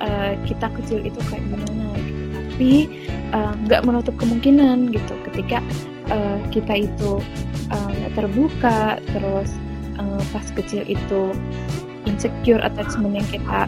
[0.00, 2.24] uh, kita kecil itu kayak gimana gitu.
[2.32, 2.72] Tapi
[3.12, 5.60] eh, nggak uh, menutup kemungkinan gitu ketika
[6.08, 7.20] uh, kita itu
[7.68, 9.52] uh, terbuka terus
[10.00, 11.36] uh, pas kecil itu
[12.06, 13.60] insecure attachment yang kita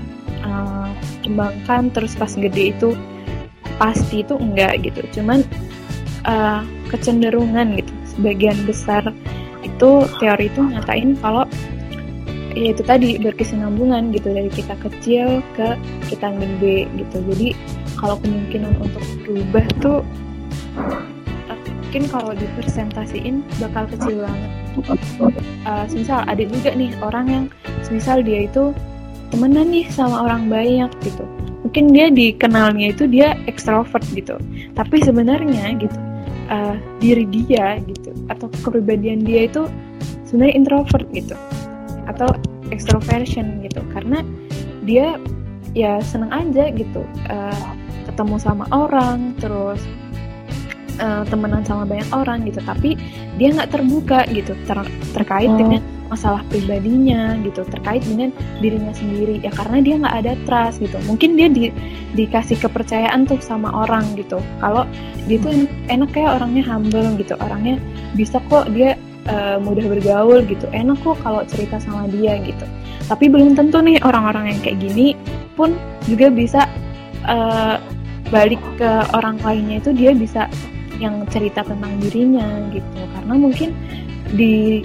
[0.46, 0.90] uh,
[1.26, 2.94] kembangkan terus pas gede itu
[3.76, 5.02] pasti itu enggak gitu.
[5.20, 5.44] Cuman
[6.24, 9.02] uh, kecenderungan gitu sebagian besar
[9.62, 11.44] itu teori itu nyatain kalau
[12.56, 15.78] ya itu tadi berkesinambungan gitu dari kita kecil ke
[16.10, 17.16] kita gede gitu.
[17.34, 17.48] Jadi
[17.98, 20.00] kalau kemungkinan untuk berubah tuh
[21.88, 24.50] mungkin kalau dipresentasiin bakal kecil banget.
[25.64, 27.44] Uh, misal ada juga nih orang yang
[27.88, 28.74] misal dia itu
[29.30, 31.24] temenan nih sama orang banyak gitu.
[31.66, 34.40] Mungkin dia dikenalnya itu dia ekstrovert gitu.
[34.74, 35.98] Tapi sebenarnya gitu
[36.48, 39.68] uh, diri dia gitu atau kepribadian dia itu
[40.26, 41.36] sebenarnya introvert gitu
[42.08, 42.28] atau
[42.72, 43.84] extroversion gitu.
[43.92, 44.24] Karena
[44.88, 45.20] dia
[45.76, 47.66] ya seneng aja gitu uh,
[48.08, 49.84] ketemu sama orang terus
[51.00, 52.94] uh, temenan sama banyak orang gitu tapi
[53.38, 54.78] dia nggak terbuka gitu ter
[55.14, 55.58] terkait oh.
[55.58, 59.44] dengan masalah pribadinya gitu terkait dengan dirinya sendiri.
[59.44, 60.96] Ya karena dia nggak ada trust gitu.
[61.04, 61.70] Mungkin dia di,
[62.16, 64.40] dikasih kepercayaan tuh sama orang gitu.
[64.58, 64.88] Kalau
[65.28, 67.76] dia tuh enak kayak orangnya humble gitu orangnya
[68.16, 68.96] bisa kok dia
[69.28, 70.66] uh, mudah bergaul gitu.
[70.72, 72.64] Enak kok kalau cerita sama dia gitu.
[73.06, 75.12] Tapi belum tentu nih orang-orang yang kayak gini
[75.56, 75.76] pun
[76.08, 76.64] juga bisa
[77.28, 77.76] uh,
[78.28, 80.48] balik ke orang lainnya itu dia bisa
[80.98, 83.00] yang cerita tentang dirinya gitu.
[83.14, 83.74] Karena mungkin
[84.34, 84.82] di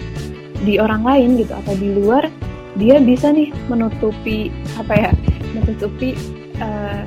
[0.64, 2.32] di orang lain gitu atau di luar
[2.80, 4.48] dia bisa nih menutupi
[4.80, 5.12] apa ya
[5.52, 6.16] menutupi
[6.64, 7.04] uh,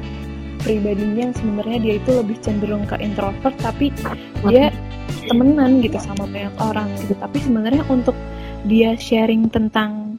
[0.61, 3.95] pribadinya yang sebenarnya dia itu lebih cenderung ke introvert tapi
[4.47, 4.71] dia
[5.27, 7.15] temenan gitu sama banyak orang gitu.
[7.19, 8.15] Tapi sebenarnya untuk
[8.67, 10.19] dia sharing tentang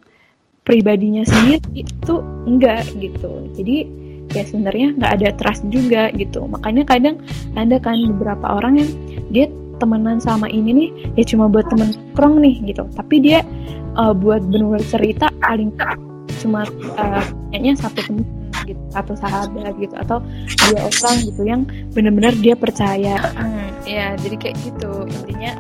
[0.67, 2.15] pribadinya sendiri itu
[2.47, 3.47] enggak gitu.
[3.56, 4.06] Jadi
[4.38, 6.45] ya sebenarnya nggak ada trust juga gitu.
[6.45, 7.15] Makanya kadang
[7.58, 8.89] ada kan beberapa orang yang
[9.34, 9.45] dia
[9.78, 10.89] temenan sama ini nih
[11.21, 12.86] ya cuma buat temen krong nih gitu.
[12.93, 13.41] Tapi dia
[13.97, 15.73] uh, buat benar cerita paling
[16.41, 16.65] cuma
[16.97, 17.23] uh,
[17.78, 18.26] satu temen
[18.67, 20.19] gitu satu sahabat gitu atau
[20.67, 21.62] dua orang gitu yang
[21.95, 23.15] benar-benar dia percaya.
[23.34, 25.08] Hmm, ya jadi kayak gitu.
[25.08, 25.52] Intinya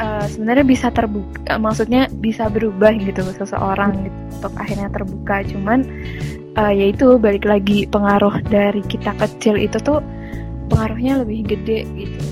[0.00, 5.44] uh, sebenarnya bisa terbuka maksudnya bisa berubah gitu seseorang gitu, untuk akhirnya terbuka.
[5.52, 5.84] Cuman
[6.58, 10.02] uh, yaitu balik lagi pengaruh dari kita kecil itu tuh
[10.68, 12.26] pengaruhnya lebih gede gitu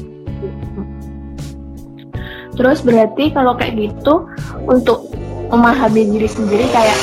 [2.57, 4.27] terus berarti kalau kayak gitu
[4.67, 5.07] untuk
[5.53, 6.99] memahami diri sendiri kayak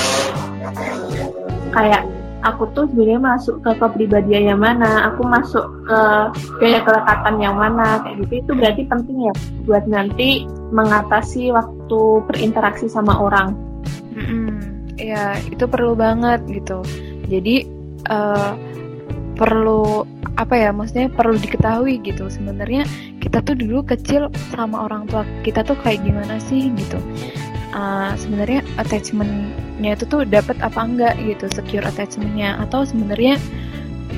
[1.72, 2.04] kayak
[2.44, 6.00] aku tuh sebenarnya masuk ke kepribadian yang mana, aku masuk ke
[6.60, 9.34] gaya kelekatan yang mana, kayak gitu itu berarti penting ya
[9.64, 10.30] buat nanti
[10.76, 13.56] mengatasi waktu berinteraksi sama orang.
[14.14, 14.50] Mm-hmm.
[15.00, 16.84] Ya itu perlu banget gitu.
[17.28, 17.68] Jadi
[18.10, 18.54] uh,
[19.34, 22.28] perlu apa ya maksudnya perlu diketahui gitu.
[22.30, 22.88] Sebenarnya
[23.22, 26.98] kita tuh dulu kecil sama orang tua kita tuh kayak gimana sih gitu.
[27.74, 32.62] Uh, sebenarnya attachmentnya itu tuh dapat apa enggak gitu secure attachmentnya.
[32.62, 33.38] Atau sebenarnya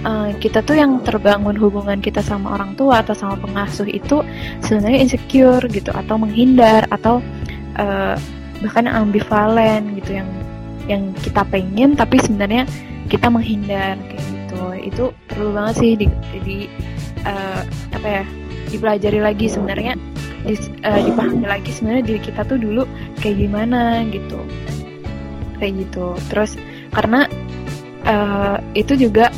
[0.04, 4.22] uh, kita tuh yang terbangun hubungan kita sama orang tua atau sama pengasuh itu
[4.60, 7.24] sebenarnya insecure gitu atau menghindar atau
[7.80, 8.15] uh,
[8.60, 10.30] bahkan ambivalen gitu yang
[10.86, 12.70] yang kita pengen tapi sebenarnya
[13.10, 16.06] kita menghindar kayak gitu itu perlu banget sih di,
[16.46, 16.58] di
[17.26, 17.62] uh,
[17.94, 18.24] apa ya
[18.70, 19.94] dipelajari lagi sebenarnya
[20.46, 22.84] di, uh, dipahami lagi sebenarnya diri kita tuh dulu
[23.22, 24.39] kayak gimana gitu
[25.58, 26.58] kayak gitu terus
[26.94, 27.26] karena
[28.06, 29.34] uh, itu juga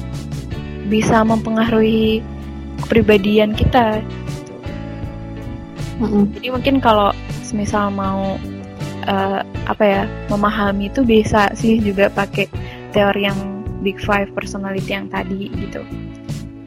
[0.88, 2.24] bisa mempengaruhi
[2.88, 4.54] kepribadian kita gitu.
[6.04, 6.24] mm-hmm.
[6.40, 7.12] jadi mungkin kalau
[7.56, 8.36] misal mau
[9.08, 12.48] uh, apa ya memahami itu bisa sih juga pakai
[12.92, 15.82] teori yang big five personality yang tadi gitu.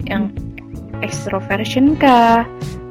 [0.06, 0.34] Yang
[1.00, 2.44] extroversion kah?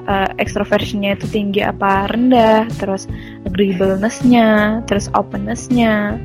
[0.10, 2.66] Uh, extroversionnya itu tinggi apa rendah?
[2.82, 3.06] Terus
[3.46, 6.18] agreeablenessnya terus opennessnya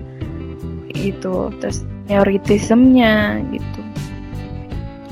[0.96, 1.52] gitu.
[1.60, 3.80] Terus neuroticismnya gitu.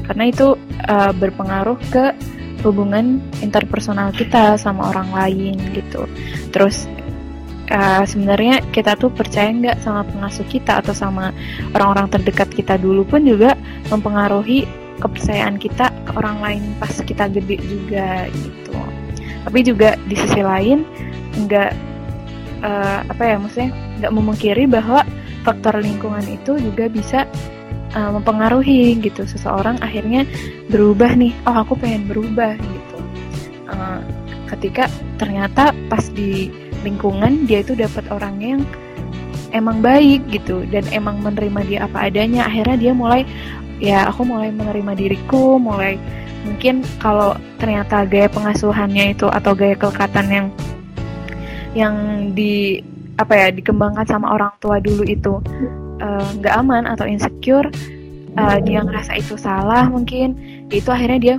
[0.09, 0.57] Karena itu
[0.88, 2.16] uh, berpengaruh ke
[2.62, 6.07] hubungan interpersonal kita sama orang lain gitu.
[6.55, 6.87] Terus
[7.73, 11.33] uh, sebenarnya kita tuh percaya nggak sama pengasuh kita atau sama
[11.73, 13.57] orang-orang terdekat kita dulu pun juga
[13.89, 14.69] mempengaruhi
[15.01, 18.77] kepercayaan kita ke orang lain pas kita gede juga gitu.
[19.43, 20.87] Tapi juga di sisi lain
[21.33, 21.71] nggak
[22.63, 25.03] uh, apa ya maksudnya nggak memungkiri bahwa
[25.43, 27.27] faktor lingkungan itu juga bisa
[27.99, 29.27] uh, mempengaruhi gitu.
[29.27, 30.23] Seseorang akhirnya
[30.71, 32.99] berubah nih oh aku pengen berubah gitu.
[33.67, 33.99] Uh,
[34.55, 38.61] ketika ternyata pas di lingkungan dia itu dapat orang yang
[39.55, 40.66] emang baik gitu.
[40.68, 42.47] Dan emang menerima dia apa adanya.
[42.47, 43.23] Akhirnya dia mulai
[43.83, 45.99] ya aku mulai menerima diriku mulai
[46.47, 50.47] mungkin kalau ternyata gaya pengasuhannya itu atau gaya kelekatan yang
[51.75, 51.95] yang
[52.31, 52.79] di
[53.18, 55.42] apa ya dikembangkan sama orang tua dulu itu
[55.99, 57.66] eh, nggak uh, aman atau insecure
[58.38, 60.37] uh, dia ngerasa itu salah mungkin
[60.73, 61.37] itu akhirnya dia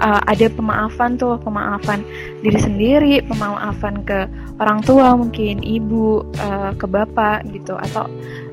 [0.00, 2.04] uh, ada pemaafan tuh pemaafan
[2.44, 4.28] diri sendiri pemaafan ke
[4.60, 8.08] orang tua mungkin ibu uh, ke bapak gitu atau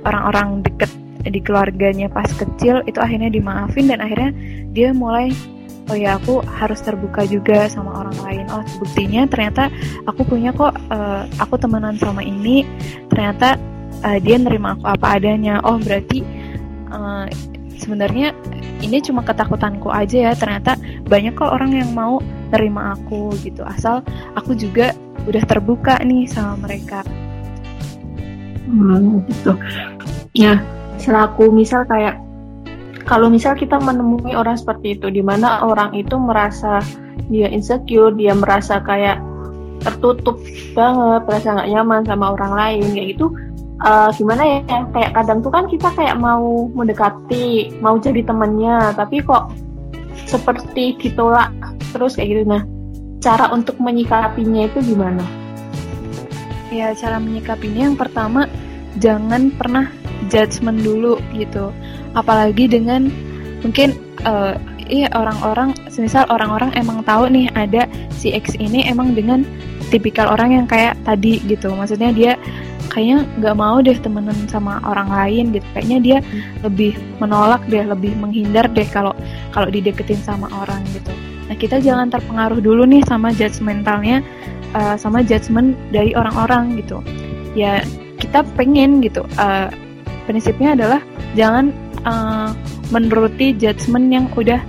[0.07, 4.33] orang-orang deket di keluarganya pas kecil itu akhirnya dimaafin dan akhirnya
[4.73, 5.29] dia mulai
[5.91, 8.45] oh ya aku harus terbuka juga sama orang lain.
[8.49, 9.67] Oh buktinya ternyata
[10.07, 12.63] aku punya kok uh, aku temenan sama ini
[13.11, 13.59] ternyata
[14.01, 15.59] uh, dia nerima aku apa adanya.
[15.61, 16.23] Oh berarti
[16.89, 17.27] uh,
[17.81, 18.37] sebenarnya
[18.85, 20.33] ini cuma ketakutanku aja ya.
[20.37, 20.77] Ternyata
[21.09, 22.21] banyak kok orang yang mau
[22.53, 23.65] nerima aku gitu.
[23.65, 24.05] Asal
[24.37, 24.93] aku juga
[25.25, 27.01] udah terbuka nih sama mereka.
[28.69, 29.57] Hmm, gitu.
[30.37, 30.61] Ya
[31.01, 32.21] selaku misal kayak
[33.09, 36.79] kalau misal kita menemui orang seperti itu di mana orang itu merasa
[37.27, 39.17] dia insecure dia merasa kayak
[39.81, 40.37] tertutup
[40.77, 43.25] banget merasa nggak nyaman sama orang lain kayak gitu
[43.83, 44.59] uh, gimana ya?
[44.93, 49.51] Kayak kadang tuh kan kita kayak mau mendekati mau jadi temannya tapi kok
[50.29, 51.51] seperti ditolak
[51.91, 52.43] terus kayak gitu.
[52.47, 52.63] Nah
[53.21, 55.23] cara untuk menyikapinya itu gimana?
[56.71, 58.47] Ya cara menyikapinya yang pertama
[58.99, 59.91] jangan pernah
[60.31, 61.69] judgement dulu gitu.
[62.15, 63.11] Apalagi dengan
[63.61, 63.93] mungkin
[64.25, 64.57] uh,
[64.91, 69.47] iya orang-orang semisal orang-orang emang tahu nih ada si X ini emang dengan
[69.89, 71.71] tipikal orang yang kayak tadi gitu.
[71.71, 72.31] Maksudnya dia
[72.91, 75.65] kayaknya nggak mau deh temenan sama orang lain gitu.
[75.71, 76.17] Kayaknya dia
[76.61, 79.15] lebih menolak deh lebih menghindar deh kalau
[79.55, 81.09] kalau dideketin sama orang gitu.
[81.47, 84.19] Nah kita jangan terpengaruh dulu nih sama judgmentalnya
[84.75, 86.99] uh, sama judgement dari orang-orang gitu.
[87.55, 87.83] Ya
[88.19, 89.67] kita pengen gitu uh,
[90.29, 91.01] prinsipnya adalah
[91.33, 92.55] jangan uh,
[92.91, 94.61] menuruti judgement yang udah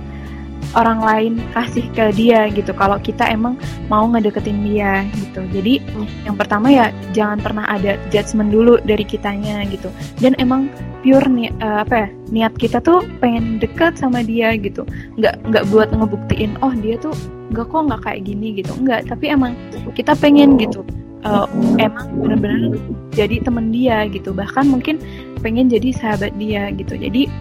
[0.73, 2.73] orang lain kasih ke dia gitu.
[2.73, 3.57] Kalau kita emang
[3.87, 5.41] mau ngedeketin dia gitu.
[5.53, 6.29] Jadi hmm.
[6.29, 9.89] yang pertama ya jangan pernah ada judgement dulu dari kitanya gitu.
[10.19, 10.69] Dan emang
[11.05, 14.85] pure nih uh, apa ya niat kita tuh pengen deket sama dia gitu.
[15.17, 17.13] Nggak nggak buat ngebuktiin oh dia tuh
[17.53, 18.73] nggak kok nggak kayak gini gitu.
[18.73, 19.53] Nggak tapi emang
[19.93, 20.81] kita pengen gitu.
[21.23, 21.47] Uh,
[21.79, 22.75] emang benar-benar
[23.15, 24.35] jadi temen dia gitu.
[24.35, 24.99] Bahkan mungkin
[25.39, 26.99] pengen jadi sahabat dia gitu.
[26.99, 27.31] Jadi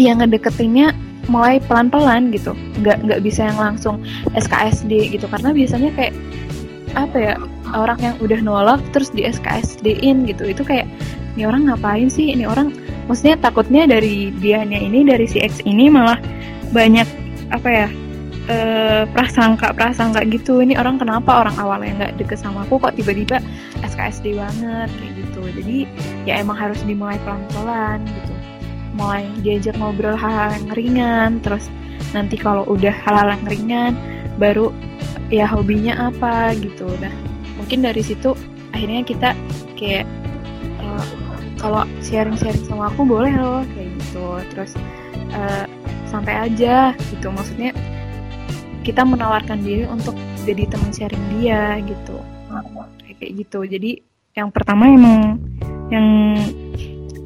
[0.00, 0.96] yang ngedeketinnya
[1.30, 2.58] mulai pelan-pelan gitu.
[2.82, 4.02] Nggak nggak bisa yang langsung
[4.34, 5.30] SKSD gitu.
[5.30, 6.14] Karena biasanya kayak
[6.98, 7.34] apa ya
[7.70, 10.42] orang yang udah nolak terus di SKSD-in gitu.
[10.50, 10.90] Itu kayak
[11.38, 12.34] ini orang ngapain sih?
[12.34, 12.74] Ini orang
[13.06, 16.18] maksudnya takutnya dari dianya ini dari si X ini malah
[16.74, 17.06] banyak
[17.54, 17.88] apa ya
[18.50, 20.58] eh, prasangka prasangka gitu.
[20.58, 21.46] Ini orang kenapa?
[21.46, 23.38] Orang awalnya nggak deket sama aku kok tiba-tiba
[23.86, 24.90] SKSD banget?
[24.90, 25.40] Kayak gitu.
[25.62, 25.78] Jadi
[26.26, 28.39] ya emang harus dimulai pelan-pelan gitu
[28.94, 31.70] mulai diajak ngobrol hal-hal yang ringan terus
[32.10, 33.92] nanti kalau udah hal-hal yang ringan
[34.40, 34.74] baru
[35.30, 36.56] ya hobinya apa?
[36.58, 36.90] gitu.
[36.98, 37.12] Nah
[37.60, 38.34] mungkin dari situ
[38.74, 39.30] akhirnya kita
[39.78, 40.06] kayak
[40.82, 41.06] uh,
[41.60, 44.26] kalau sharing-sharing sama aku boleh loh kayak gitu.
[44.54, 44.72] Terus
[45.36, 45.64] uh,
[46.10, 47.30] santai aja gitu.
[47.30, 47.70] Maksudnya
[48.82, 52.18] kita menawarkan diri untuk jadi teman sharing dia gitu.
[53.20, 53.60] Kayak gitu.
[53.68, 53.90] Jadi
[54.34, 55.36] yang pertama emang
[55.92, 56.06] yang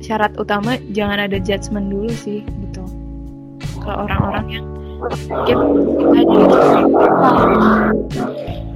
[0.05, 2.85] syarat utama jangan ada judgement dulu sih gitu
[3.81, 4.67] kalau orang-orang yang
[5.33, 6.21] mungkin kita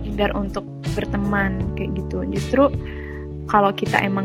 [0.09, 0.64] hindar untuk
[0.97, 2.64] berteman kayak gitu justru
[3.45, 4.24] kalau kita emang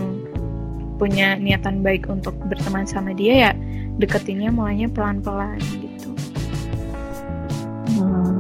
[0.96, 3.52] punya niatan baik untuk berteman sama dia ya
[4.00, 6.10] deketinnya mulainya pelan-pelan gitu
[8.00, 8.40] hmm.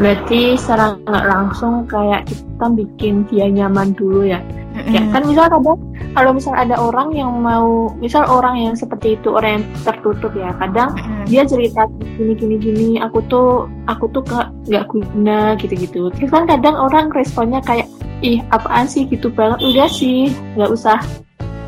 [0.00, 4.92] berarti secara nggak langsung kayak kita bikin dia nyaman dulu ya mm-hmm.
[4.96, 5.78] ya kan misal kadang
[6.16, 10.50] kalau misal ada orang yang mau misal orang yang seperti itu orang yang tertutup ya
[10.56, 11.24] kadang hmm.
[11.28, 11.84] dia cerita
[12.16, 16.76] gini gini gini aku tuh aku tuh gak nggak guna gitu gitu terus kan kadang
[16.76, 17.86] orang responnya kayak
[18.24, 20.98] ih apaan sih gitu banget udah sih nggak usah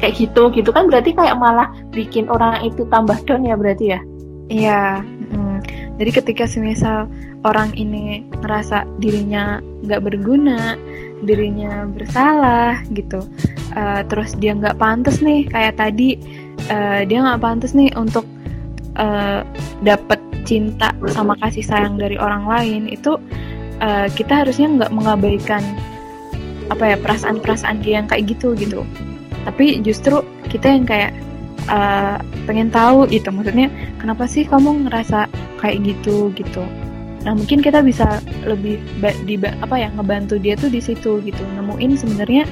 [0.01, 4.01] kayak gitu gitu kan berarti kayak malah bikin orang itu tambah down ya berarti ya
[4.51, 4.83] iya.
[6.01, 7.05] Jadi ketika semisal
[7.45, 10.81] orang ini ngerasa dirinya nggak berguna
[11.21, 13.21] dirinya bersalah gitu
[13.77, 16.17] uh, terus dia nggak pantas nih kayak tadi
[16.73, 18.25] uh, dia nggak pantas nih untuk
[18.97, 19.45] uh,
[19.85, 23.21] dapet cinta sama kasih sayang dari orang lain itu
[23.85, 25.61] uh, kita harusnya nggak mengabaikan
[26.71, 28.87] apa ya perasaan-perasaan dia yang kayak gitu gitu.
[29.43, 31.11] Tapi justru kita yang kayak
[31.69, 32.17] uh,
[32.49, 33.29] pengen tahu gitu.
[33.29, 33.69] Maksudnya
[34.01, 35.29] kenapa sih kamu ngerasa
[35.61, 36.65] kayak gitu gitu?
[37.21, 38.81] Nah mungkin kita bisa lebih
[39.29, 41.43] di apa ya ngebantu dia tuh di situ gitu.
[41.57, 42.45] Nemuin sebenarnya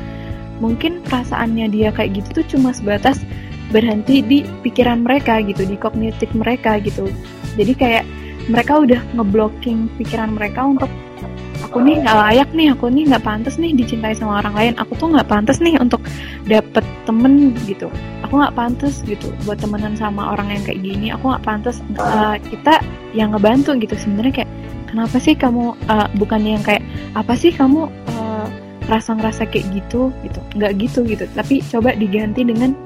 [0.59, 3.23] mungkin perasaannya dia kayak gitu tuh cuma sebatas
[3.71, 7.09] berhenti di pikiran mereka gitu di kognitif mereka gitu.
[7.57, 8.05] Jadi kayak
[8.49, 10.89] mereka udah ngeblocking pikiran mereka untuk
[11.61, 14.75] aku nih nggak layak nih aku nih nggak pantas nih dicintai sama orang lain.
[14.77, 16.01] Aku tuh nggak pantas nih untuk
[16.45, 17.89] dapet temen gitu
[18.29, 21.09] aku nggak pantas gitu buat temenan sama orang yang kayak gini.
[21.17, 22.85] Aku nggak pantas uh, kita
[23.17, 23.97] yang ngebantu gitu.
[23.97, 24.51] Sebenarnya kayak
[24.85, 26.85] kenapa sih kamu uh, bukannya yang kayak
[27.17, 28.47] apa sih kamu uh,
[28.93, 30.41] rasa ngerasa kayak gitu gitu.
[30.61, 31.25] Nggak gitu gitu.
[31.33, 32.77] Tapi coba diganti dengan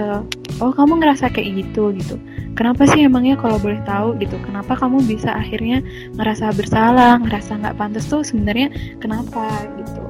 [0.00, 0.24] uh,
[0.64, 2.16] oh kamu ngerasa kayak gitu gitu.
[2.56, 4.40] Kenapa sih emangnya kalau boleh tahu gitu?
[4.40, 5.84] Kenapa kamu bisa akhirnya
[6.16, 8.72] ngerasa bersalah ngerasa nggak pantas tuh sebenarnya
[9.04, 10.00] kenapa gitu?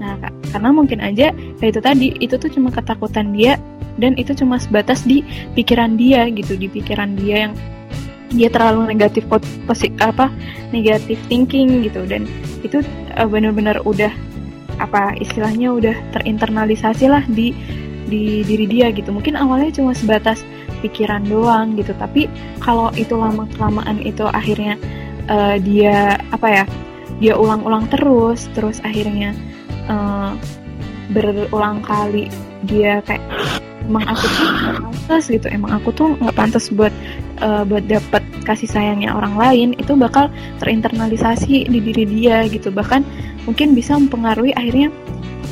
[0.00, 0.16] Nah
[0.56, 3.60] karena mungkin aja kayak itu tadi itu tuh cuma ketakutan dia
[3.96, 5.24] dan itu cuma sebatas di
[5.56, 7.54] pikiran dia gitu di pikiran dia yang
[8.34, 10.28] dia terlalu negatif posisi apa
[10.74, 12.02] negatif thinking gitu.
[12.04, 12.26] Dan
[12.66, 12.82] itu
[13.16, 14.10] uh, benar-benar udah
[14.76, 17.54] apa istilahnya udah terinternalisasi lah di
[18.06, 19.14] di diri dia gitu.
[19.14, 20.42] Mungkin awalnya cuma sebatas
[20.84, 22.28] pikiran doang gitu tapi
[22.60, 24.76] kalau itu lama kelamaan itu akhirnya
[25.26, 26.64] uh, dia apa ya
[27.16, 29.32] dia ulang-ulang terus terus akhirnya
[29.88, 30.36] uh,
[31.10, 32.28] berulang kali
[32.66, 33.24] dia kayak
[33.86, 35.46] emang aku tuh gak pantas gitu.
[35.48, 36.92] Emang aku tuh nggak pantas buat
[37.40, 39.68] uh, buat dapat kasih sayangnya orang lain.
[39.78, 40.28] Itu bakal
[40.60, 42.74] terinternalisasi di diri dia gitu.
[42.74, 43.02] Bahkan
[43.46, 44.90] mungkin bisa mempengaruhi akhirnya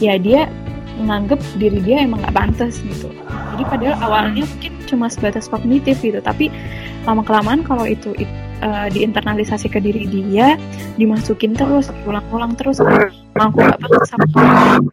[0.03, 0.51] ya dia
[0.95, 3.11] menganggap diri dia emang nggak pantas gitu.
[3.55, 6.19] Jadi padahal awalnya mungkin cuma sebatas kognitif gitu.
[6.19, 6.51] Tapi
[7.05, 8.15] lama kelamaan kalau itu
[8.65, 10.57] uh, diinternalisasi ke diri dia
[10.97, 14.27] dimasukin terus ulang-ulang terus aku nggak pantas sama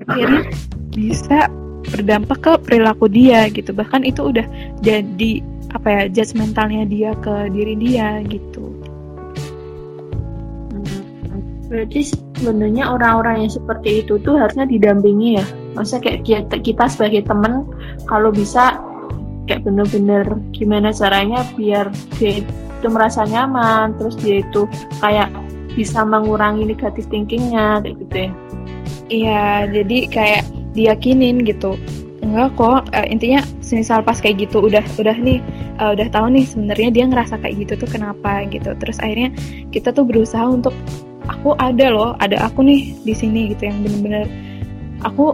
[0.09, 0.43] akhirnya
[0.91, 1.47] bisa
[1.89, 3.73] berdampak ke perilaku dia gitu.
[3.73, 4.45] Bahkan itu udah
[4.85, 8.69] jadi apa ya judgmentalnya dia ke diri dia gitu.
[11.71, 15.45] Berarti sebenarnya orang-orang yang seperti itu tuh harusnya didampingi ya?
[15.71, 17.63] Maksudnya kayak kita sebagai temen
[18.11, 18.75] kalau bisa
[19.47, 21.87] kayak bener-bener gimana caranya biar
[22.19, 24.67] dia itu merasa nyaman terus dia itu
[24.99, 25.31] kayak
[25.71, 28.31] bisa mengurangi negatif thinkingnya kayak gitu ya?
[29.07, 30.43] Iya jadi kayak
[30.75, 31.75] diyakinin gitu.
[32.21, 35.41] Enggak kok uh, intinya semisal pas kayak gitu udah udah nih
[35.81, 38.71] uh, udah tahu nih sebenarnya dia ngerasa kayak gitu tuh kenapa gitu.
[38.77, 39.33] Terus akhirnya
[39.73, 40.75] kita tuh berusaha untuk
[41.27, 44.25] aku ada loh ada aku nih di sini gitu yang bener-bener
[45.05, 45.33] aku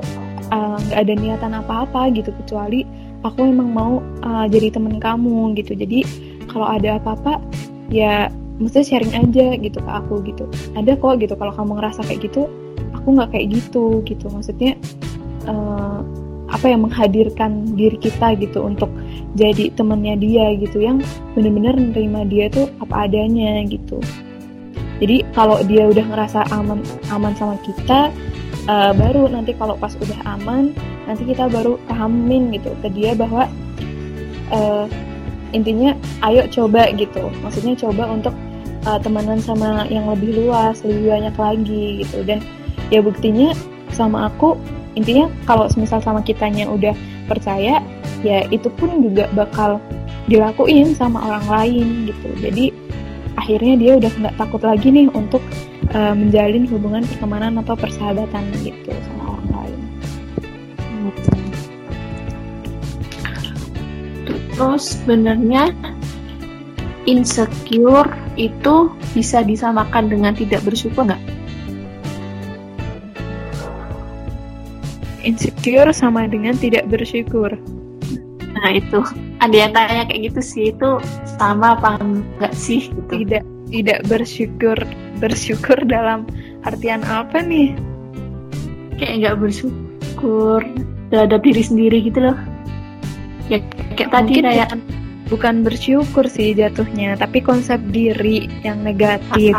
[0.51, 2.87] eh, nggak uh, ada niatan apa-apa gitu kecuali
[3.27, 5.75] aku emang mau uh, jadi temen kamu gitu.
[5.75, 6.07] Jadi
[6.47, 7.43] kalau ada apa-apa
[7.91, 10.47] ya mesti sharing aja gitu ke aku gitu.
[10.79, 12.47] Ada kok gitu kalau kamu ngerasa kayak gitu
[12.95, 14.25] aku nggak kayak gitu gitu.
[14.31, 14.79] Maksudnya
[15.47, 15.99] uh,
[16.47, 18.87] apa yang menghadirkan diri kita gitu untuk
[19.35, 21.03] jadi temennya dia gitu yang
[21.35, 23.99] bener-bener menerima dia tuh apa adanya gitu.
[24.97, 26.81] Jadi kalau dia udah ngerasa aman
[27.13, 28.09] aman sama kita
[28.65, 30.73] uh, baru nanti kalau pas udah aman
[31.05, 33.45] nanti kita baru pahamin gitu ke dia bahwa
[34.49, 34.87] uh,
[35.51, 35.93] intinya
[36.25, 37.29] ayo coba gitu.
[37.43, 38.33] Maksudnya coba untuk
[38.87, 42.23] uh, temenan sama yang lebih luas lebih banyak lagi gitu.
[42.23, 42.39] Dan
[42.89, 43.51] ya buktinya
[43.93, 44.57] sama aku
[44.97, 46.97] intinya kalau misal sama kitanya udah
[47.29, 47.85] percaya
[48.25, 49.77] ya itu pun juga bakal
[50.25, 52.65] dilakuin sama orang lain gitu jadi
[53.37, 55.45] akhirnya dia udah nggak takut lagi nih untuk
[55.93, 59.79] uh, menjalin hubungan pertemanan atau persahabatan gitu sama orang lain
[64.57, 65.69] terus sebenarnya
[67.07, 71.36] insecure itu bisa disamakan dengan tidak bersyukur nggak?
[75.27, 77.51] Insecure sama dengan tidak bersyukur.
[78.55, 79.03] Nah itu
[79.43, 80.89] ada yang tanya kayak gitu sih itu
[81.35, 82.87] sama apa enggak sih?
[82.87, 83.27] Gitu.
[83.27, 84.77] Tidak tidak bersyukur
[85.19, 86.23] bersyukur dalam
[86.63, 87.75] artian apa nih?
[88.95, 90.63] Kayak nggak bersyukur
[91.11, 92.37] terhadap diri sendiri gitu loh.
[93.51, 93.59] Ya
[93.99, 94.71] kayak tadi kayak
[95.27, 99.53] bukan bersyukur sih jatuhnya, tapi konsep diri yang negatif.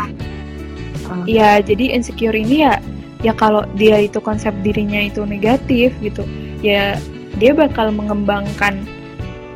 [1.25, 2.77] Iya, jadi insecure ini ya
[3.19, 6.23] ya kalau dia itu konsep dirinya itu negatif gitu
[6.63, 6.95] ya
[7.39, 8.83] dia bakal mengembangkan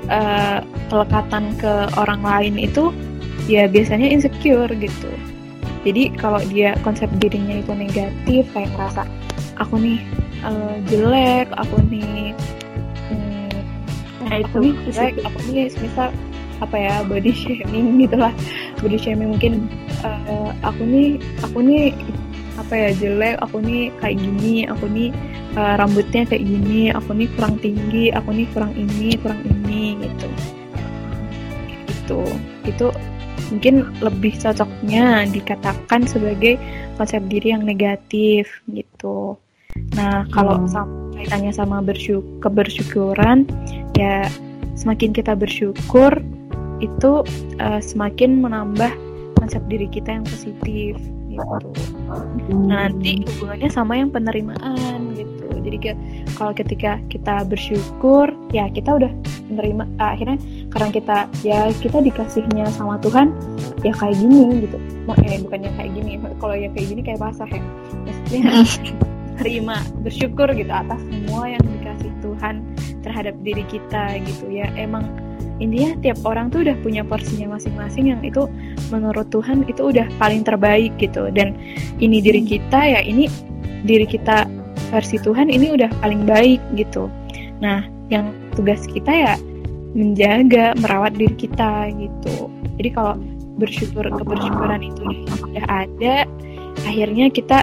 [0.07, 2.91] uh, kelekatan ke orang lain itu
[3.47, 5.11] ya biasanya insecure gitu.
[5.84, 9.03] Jadi kalau dia konsep dirinya itu negatif kayak merasa
[9.59, 9.99] aku nih
[10.47, 12.32] uh, jelek aku nih
[13.11, 13.57] hmm,
[14.24, 14.55] nah itu.
[14.64, 16.09] nih jelek aku nih misal
[16.64, 18.32] apa ya body shaming gitulah
[18.80, 19.68] body shaming mungkin
[20.07, 21.09] uh, aku nih
[21.43, 21.91] aku nih
[22.64, 25.11] apa ya jelek aku nih kayak gini aku nih
[25.59, 30.28] uh, rambutnya kayak gini aku nih kurang tinggi aku nih kurang ini kurang ini gitu.
[31.91, 32.22] Gitu.
[32.64, 32.88] Itu
[33.51, 36.55] mungkin lebih cocoknya dikatakan sebagai
[36.95, 39.38] konsep diri yang negatif gitu.
[39.93, 40.70] Nah kalau hmm.
[40.72, 43.45] sama, kaitannya sama bersyukur kebersyukuran
[43.99, 44.26] ya
[44.74, 46.18] semakin kita bersyukur
[46.82, 47.11] itu
[47.61, 48.89] uh, semakin menambah
[49.38, 50.97] konsep diri kita yang positif
[51.34, 51.68] gitu.
[52.54, 55.46] Nah, nanti hubungannya sama yang penerimaan gitu.
[55.64, 55.92] Jadi ke,
[56.36, 59.12] kalau ketika kita bersyukur, ya kita udah
[59.48, 60.38] menerima uh, akhirnya
[60.70, 63.32] karena kita ya kita dikasihnya sama Tuhan
[63.82, 64.78] ya kayak gini gitu.
[65.08, 66.20] Mau eh bukannya kayak gini.
[66.42, 67.64] Kalau ya kayak gini kayak pasah ya.
[68.04, 68.52] Maksudnya
[69.40, 72.56] terima bersyukur gitu atas semua yang dikasih Tuhan
[73.02, 74.68] terhadap diri kita gitu ya.
[74.76, 75.08] Emang
[75.62, 78.50] intinya tiap orang tuh udah punya porsinya masing-masing yang itu
[78.89, 81.30] menurut Tuhan itu udah paling terbaik gitu.
[81.32, 81.56] Dan
[82.04, 83.30] ini diri kita ya ini
[83.84, 84.48] diri kita
[84.89, 87.08] versi Tuhan ini udah paling baik gitu.
[87.62, 89.34] Nah yang tugas kita ya
[89.94, 92.50] menjaga merawat diri kita gitu.
[92.82, 93.16] Jadi kalau
[93.62, 95.04] bersyukur kebersyukuran itu
[95.54, 96.26] udah ada
[96.89, 97.62] akhirnya kita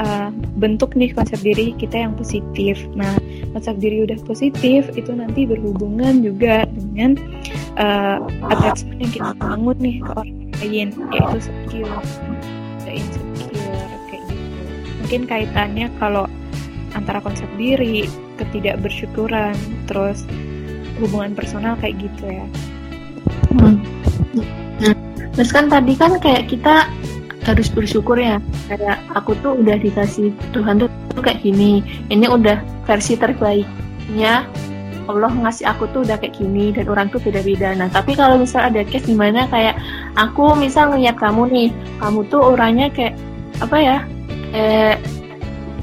[0.00, 2.80] uh, bentuk nih konsep diri kita yang positif.
[2.96, 3.12] Nah,
[3.52, 7.20] konsep diri udah positif itu nanti berhubungan juga dengan
[7.76, 10.30] uh, attachment yang kita bangun nih ke orang
[10.60, 11.92] lain, yaitu skill,
[12.88, 14.62] insecure kayak gitu.
[15.04, 16.24] Mungkin kaitannya kalau
[16.96, 18.08] antara konsep diri,
[18.40, 19.54] ketidakbersyukuran,
[19.86, 20.26] terus
[20.98, 22.46] hubungan personal kayak gitu ya.
[23.56, 23.78] Hmm.
[24.80, 24.94] Nah,
[25.36, 26.88] terus kan tadi kan kayak kita
[27.44, 28.38] harus bersyukur ya.
[28.68, 31.80] Kayak aku tuh udah dikasih Tuhan tuh, tuh kayak gini.
[32.12, 34.44] Ini udah versi terbaiknya.
[35.10, 37.74] Allah ngasih aku tuh udah kayak gini dan orang tuh beda-beda.
[37.74, 39.74] Nah tapi kalau misal ada case di mana kayak
[40.14, 41.68] aku misal ngeliat kamu nih
[41.98, 43.18] kamu tuh orangnya kayak
[43.58, 43.98] apa ya
[44.54, 44.94] eh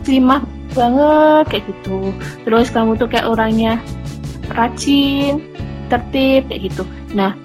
[0.08, 0.40] terima
[0.72, 2.16] banget kayak gitu.
[2.48, 3.84] Terus kamu tuh kayak orangnya
[4.56, 5.44] rajin
[5.92, 6.88] tertib kayak gitu.
[7.12, 7.36] Nah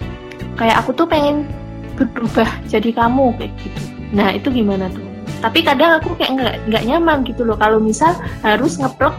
[0.54, 1.50] kayak aku tuh pengen
[1.98, 5.04] berubah jadi kamu kayak gitu Nah itu gimana tuh?
[5.42, 8.14] Tapi kadang aku kayak nggak nggak nyaman gitu loh kalau misal
[8.46, 9.16] harus ngeplok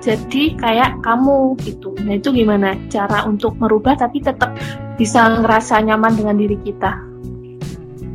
[0.00, 1.92] jadi kayak kamu gitu.
[2.06, 4.54] Nah itu gimana cara untuk merubah tapi tetap
[4.96, 6.92] bisa ngerasa nyaman dengan diri kita?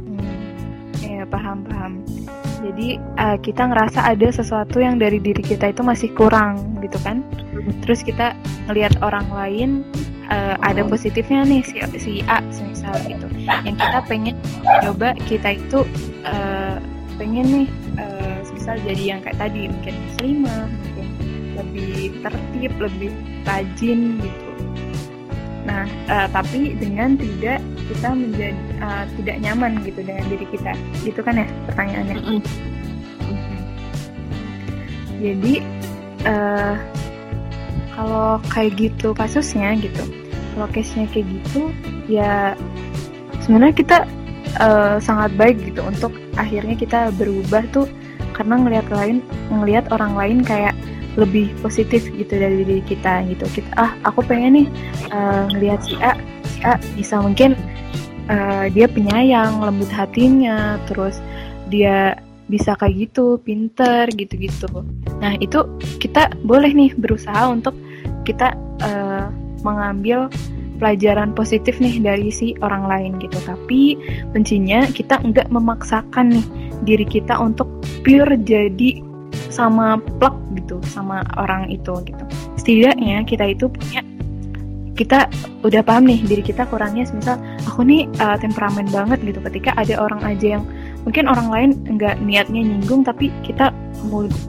[0.07, 0.47] Hmm,
[1.03, 1.99] ya paham paham.
[2.61, 7.21] Jadi uh, kita ngerasa ada sesuatu yang dari diri kita itu masih kurang gitu kan.
[7.51, 7.75] Hmm.
[7.83, 8.39] Terus kita
[8.71, 9.83] ngelihat orang lain
[10.31, 13.27] uh, ada positifnya nih si si A misal gitu.
[13.67, 14.35] Yang kita pengen
[14.87, 15.79] coba kita itu
[16.23, 16.79] uh,
[17.19, 17.67] pengen nih
[17.99, 21.07] uh, misal jadi yang kayak tadi mungkin muslimah mungkin
[21.59, 23.11] lebih tertib lebih
[23.43, 24.49] rajin gitu.
[25.67, 27.59] Nah uh, tapi dengan tidak
[27.91, 30.71] kita menjadi uh, tidak nyaman gitu dengan diri kita.
[31.03, 32.15] Gitu kan ya pertanyaannya?
[32.17, 32.41] Mm -hmm.
[35.21, 35.53] jadi
[36.25, 36.73] uh,
[37.93, 40.20] kalau kayak gitu kasusnya gitu
[40.71, 41.71] case-nya kayak gitu
[42.11, 42.53] ya
[43.43, 43.97] sebenarnya kita
[44.59, 47.87] uh, sangat baik gitu untuk akhirnya kita berubah tuh
[48.35, 49.17] karena ngelihat lain
[49.51, 50.75] ngelihat orang lain kayak
[51.19, 54.67] lebih positif gitu dari diri kita gitu kita ah aku pengen nih
[55.11, 56.15] uh, ngelihat si A
[56.47, 57.59] si A bisa mungkin
[58.31, 61.19] uh, dia penyayang, lembut hatinya, terus
[61.71, 62.19] dia
[62.51, 64.67] bisa kayak gitu, pinter gitu-gitu.
[65.23, 65.63] Nah itu
[66.03, 67.75] kita boleh nih berusaha untuk
[68.27, 69.31] kita uh,
[69.61, 70.27] mengambil
[70.81, 73.37] pelajaran positif nih dari si orang lain gitu.
[73.45, 73.95] Tapi
[74.33, 76.45] kuncinya kita nggak memaksakan nih
[76.81, 77.69] diri kita untuk
[78.01, 79.01] pure jadi
[79.53, 82.23] sama plug gitu sama orang itu gitu.
[82.57, 84.01] Setidaknya kita itu punya
[84.97, 85.25] kita
[85.65, 89.97] udah paham nih diri kita kurangnya misal aku nih uh, temperamen banget gitu ketika ada
[89.97, 90.63] orang aja yang
[91.01, 93.73] mungkin orang lain nggak niatnya nyinggung tapi kita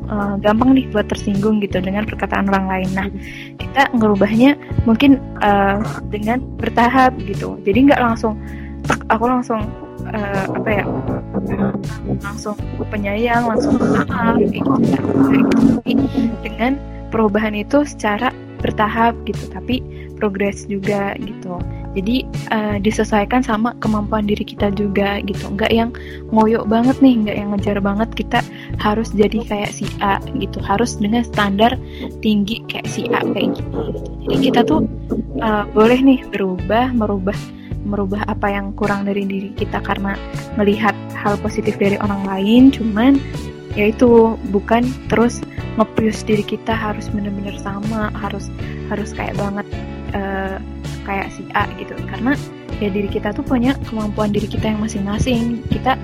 [0.08, 2.88] uh, gampang nih buat tersinggung gitu dengan perkataan orang lain.
[2.92, 3.08] Nah
[3.56, 5.80] kita ngerubahnya mungkin uh,
[6.12, 7.56] dengan bertahap gitu.
[7.64, 8.36] Jadi nggak langsung
[9.08, 9.62] aku langsung
[10.10, 10.84] uh, apa ya
[12.22, 12.56] langsung
[12.90, 15.58] penyayang langsung maaf gitu, gitu.
[16.42, 16.76] dengan
[17.14, 19.82] perubahan itu secara bertahap gitu tapi
[20.18, 21.58] progres juga gitu
[21.92, 25.52] jadi uh, disesuaikan sama kemampuan diri kita juga gitu.
[25.52, 25.90] Nggak yang
[26.32, 28.08] ngoyok banget nih nggak yang ngejar banget.
[28.16, 28.40] Kita
[28.80, 30.56] harus jadi kayak si A gitu.
[30.64, 31.76] Harus dengan standar
[32.24, 33.70] tinggi kayak si A kayak gitu.
[34.24, 34.88] Jadi kita tuh
[35.44, 37.36] uh, boleh nih berubah merubah
[37.82, 40.16] merubah apa yang kurang dari diri kita karena
[40.56, 42.72] melihat hal positif dari orang lain.
[42.72, 43.20] Cuman
[43.72, 45.40] yaitu bukan terus
[45.80, 48.52] ngepius diri kita harus bener-bener sama harus
[48.92, 49.64] harus kayak banget
[50.12, 50.60] uh,
[51.04, 51.94] kayak si A gitu.
[52.08, 52.34] Karena
[52.78, 55.62] ya diri kita tuh punya kemampuan diri kita yang masing-masing.
[55.70, 55.98] Kita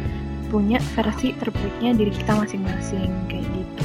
[0.48, 3.82] punya versi terbaiknya diri kita masing-masing kayak gitu.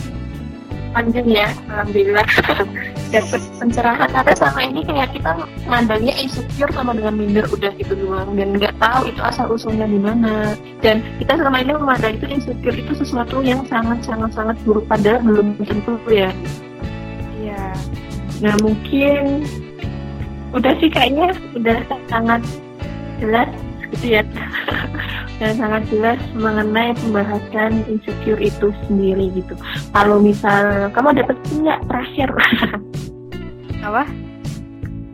[0.94, 2.28] Panjang ya alhamdulillah.
[3.14, 4.10] Dapat pencerahan.
[4.10, 8.34] Karena sama ini kayak kita mandangnya insecure sama dengan minder udah gitu doang.
[8.38, 10.58] Dan nggak tahu itu asal usulnya di mana.
[10.82, 14.86] Dan kita selama ini memandang itu insecure itu sesuatu yang sangat sangat sangat buruk.
[14.90, 16.30] Padahal belum tentu ya.
[17.42, 17.74] Iya.
[18.42, 19.46] Nah mungkin
[20.54, 21.78] udah sih kayaknya udah
[22.08, 22.42] sangat
[23.18, 23.50] jelas
[23.94, 24.24] gitu ya.
[25.42, 29.58] Dan sangat jelas mengenai pembahasan insecure itu sendiri gitu.
[29.92, 32.30] Kalau misal kamu dapat nggak terakhir
[33.88, 34.04] apa?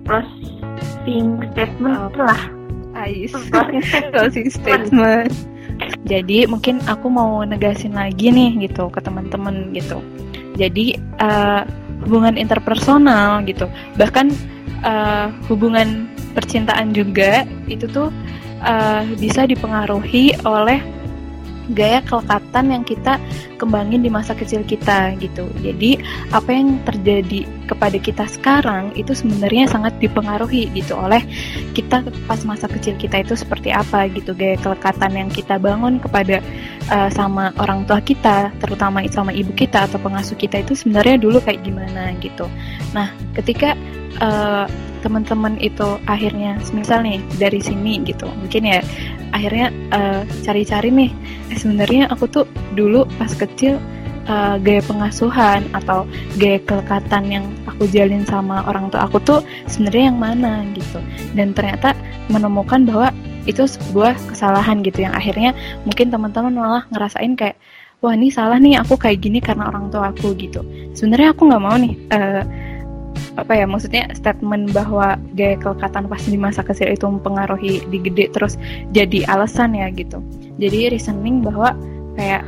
[0.05, 2.27] Closing statement oh.
[2.29, 2.41] lah.
[2.99, 3.31] Ais.
[4.13, 5.31] Closing statement.
[6.05, 10.03] Jadi mungkin aku mau negasin lagi nih gitu ke teman-teman gitu.
[10.59, 11.63] Jadi uh,
[12.03, 13.71] hubungan interpersonal gitu.
[13.95, 14.27] Bahkan
[14.83, 18.13] uh, hubungan percintaan juga itu tuh
[18.63, 20.79] uh, bisa dipengaruhi oleh
[21.73, 23.21] gaya kelekatan yang kita
[23.61, 25.45] kembangin di masa kecil kita gitu.
[25.61, 26.01] Jadi
[26.33, 31.21] apa yang terjadi kepada kita sekarang itu sebenarnya sangat dipengaruhi gitu oleh
[31.77, 36.41] kita pas masa kecil kita itu seperti apa gitu gaya kelekatan yang kita bangun kepada
[36.89, 41.37] uh, sama orang tua kita, terutama sama ibu kita atau pengasuh kita itu sebenarnya dulu
[41.41, 42.49] kayak gimana gitu.
[42.91, 43.77] Nah, ketika
[44.17, 44.65] uh,
[44.99, 48.27] teman-teman itu akhirnya misal nih dari sini gitu.
[48.27, 48.79] Mungkin ya
[49.31, 51.11] akhirnya uh, cari-cari nih.
[51.51, 52.45] Eh, sebenarnya aku tuh
[52.75, 53.81] dulu pas kecil
[54.29, 56.05] uh, gaya pengasuhan atau
[56.37, 60.99] gaya kelekatan yang aku jalin sama orang tua aku tuh sebenarnya yang mana gitu.
[61.33, 61.97] Dan ternyata
[62.29, 63.09] menemukan bahwa
[63.49, 67.57] itu sebuah kesalahan gitu yang akhirnya mungkin teman-teman malah ngerasain kayak
[67.99, 70.61] wah ini salah nih aku kayak gini karena orang tua aku gitu.
[70.93, 72.43] Sebenarnya aku nggak mau nih uh,
[73.43, 78.31] apa ya maksudnya statement bahwa gaya kelekatan pas di masa kecil itu mempengaruhi di gede
[78.31, 78.59] terus
[78.91, 80.19] jadi alasan ya gitu.
[80.59, 81.73] Jadi reasoning bahwa
[82.19, 82.43] kayak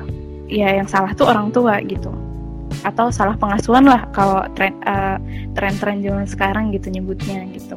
[0.51, 2.11] ya yang salah tuh orang tua gitu.
[2.83, 5.19] Atau salah pengasuhan lah kalau tren uh,
[5.55, 7.75] tren-tren zaman sekarang gitu nyebutnya gitu.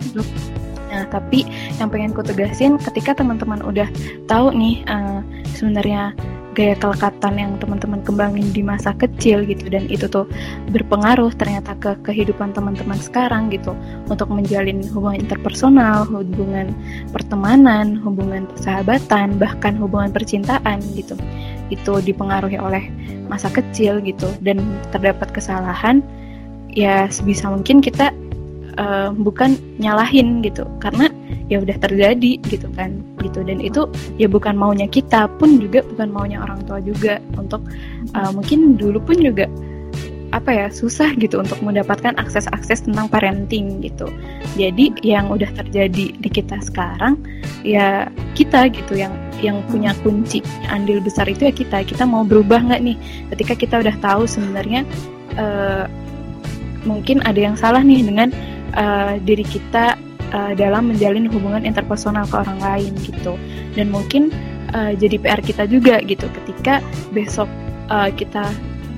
[0.91, 1.43] Nah tapi
[1.79, 3.87] yang pengen ku tegasin ketika teman-teman udah
[4.31, 5.23] tahu nih uh,
[5.55, 6.15] sebenarnya
[6.55, 9.66] gaya kelekatan yang teman-teman kembangin di masa kecil gitu.
[9.68, 10.24] Dan itu tuh
[10.70, 13.74] berpengaruh ternyata ke kehidupan teman-teman sekarang gitu.
[14.07, 16.70] Untuk menjalin hubungan interpersonal, hubungan
[17.11, 21.18] pertemanan, hubungan persahabatan, bahkan hubungan percintaan gitu.
[21.68, 22.88] Itu dipengaruhi oleh
[23.26, 24.30] masa kecil gitu.
[24.40, 24.62] Dan
[24.94, 26.00] terdapat kesalahan
[26.74, 28.11] ya sebisa mungkin kita
[28.77, 30.66] uh, bukan nyalahin gitu.
[30.79, 31.11] Karena
[31.53, 33.45] ya udah terjadi gitu kan gitu.
[33.45, 37.20] Dan itu ya bukan maunya kita pun juga bukan maunya orang tua juga.
[37.39, 37.62] Untuk
[38.14, 39.47] uh, mungkin dulu pun juga
[40.35, 44.11] apa ya susah gitu untuk mendapatkan akses-akses tentang parenting gitu.
[44.59, 47.14] Jadi yang udah terjadi di kita sekarang
[47.62, 51.87] ya kita gitu yang yang punya kunci andil besar itu ya kita.
[51.87, 52.97] Kita mau berubah nggak nih?
[53.31, 54.83] Ketika kita udah tahu sebenarnya
[55.39, 55.87] uh,
[56.83, 58.35] mungkin ada yang salah nih dengan
[58.75, 59.99] uh, diri kita
[60.35, 63.39] uh, dalam menjalin hubungan interpersonal ke orang lain gitu.
[63.75, 64.35] Dan mungkin
[64.75, 66.27] uh, jadi PR kita juga gitu.
[66.43, 66.83] Ketika
[67.14, 67.47] besok
[67.89, 68.51] uh, kita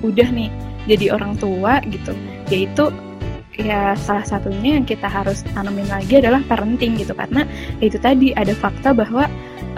[0.04, 0.52] udah nih
[0.86, 2.14] jadi orang tua gitu
[2.52, 2.92] yaitu
[3.56, 7.16] ya salah satunya yang kita harus tanamin lagi adalah parenting gitu.
[7.16, 7.44] Karena
[7.80, 9.24] itu tadi ada fakta bahwa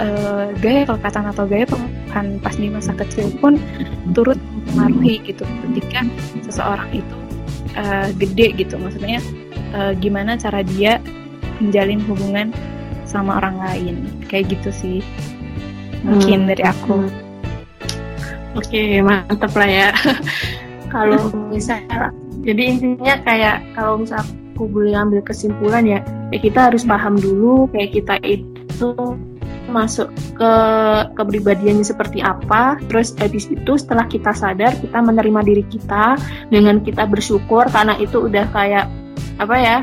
[0.02, 3.54] uh, gaya kelekatan atau gaya pengakuan pas di masa kecil pun
[4.12, 5.46] turut mempengaruhi gitu.
[5.46, 6.06] Ketika
[6.42, 7.16] seseorang itu
[7.78, 9.22] uh, gede gitu maksudnya
[9.74, 11.02] uh, gimana cara dia
[11.58, 12.54] menjalin hubungan
[13.08, 13.96] sama orang lain.
[14.28, 14.98] Kayak gitu sih.
[16.04, 16.48] Mungkin hmm.
[16.54, 16.96] dari aku.
[18.56, 19.88] Oke okay, mantap lah ya.
[20.92, 22.10] Kalau misalnya
[22.42, 24.24] jadi intinya kayak kalau misal
[24.56, 26.00] aku boleh ambil kesimpulan ya
[26.32, 28.96] kayak kita harus paham dulu kayak kita itu
[29.68, 30.52] masuk ke
[31.12, 32.80] kepribadiannya seperti apa.
[32.88, 36.16] Terus habis itu setelah kita sadar kita menerima diri kita
[36.48, 38.88] dengan kita bersyukur karena itu udah kayak
[39.38, 39.78] apa ya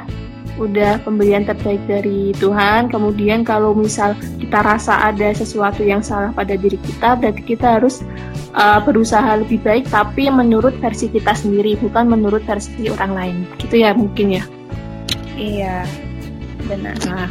[0.56, 2.88] udah pemberian terbaik dari Tuhan.
[2.88, 8.04] Kemudian kalau misal kita rasa ada sesuatu yang salah pada diri kita, berarti kita harus
[8.56, 13.36] uh, berusaha lebih baik, tapi menurut versi kita sendiri, bukan menurut versi orang lain.
[13.60, 14.44] Gitu ya mungkin ya.
[15.36, 15.84] Iya,
[16.72, 16.96] benar.
[17.04, 17.28] Nah,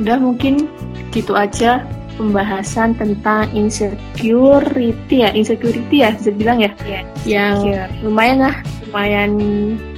[0.00, 0.68] udah mungkin
[1.12, 1.84] gitu aja
[2.16, 7.56] pembahasan tentang insecurity ya, insecurity ya, bisa bilang ya, yeah, yang
[8.00, 8.56] lumayan lah,
[8.88, 9.36] lumayan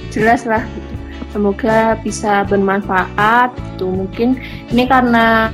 [0.09, 0.65] jelas lah
[1.29, 4.41] semoga bisa bermanfaat tuh mungkin
[4.73, 5.53] ini karena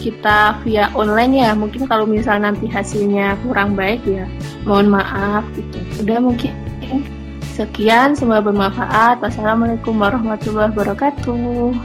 [0.00, 1.52] kita via online ya.
[1.52, 4.24] Mungkin kalau misal nanti hasilnya kurang baik ya
[4.64, 5.76] mohon maaf gitu.
[6.06, 6.54] Udah mungkin
[7.52, 9.20] sekian semoga bermanfaat.
[9.20, 11.76] Wassalamualaikum warahmatullahi wabarakatuh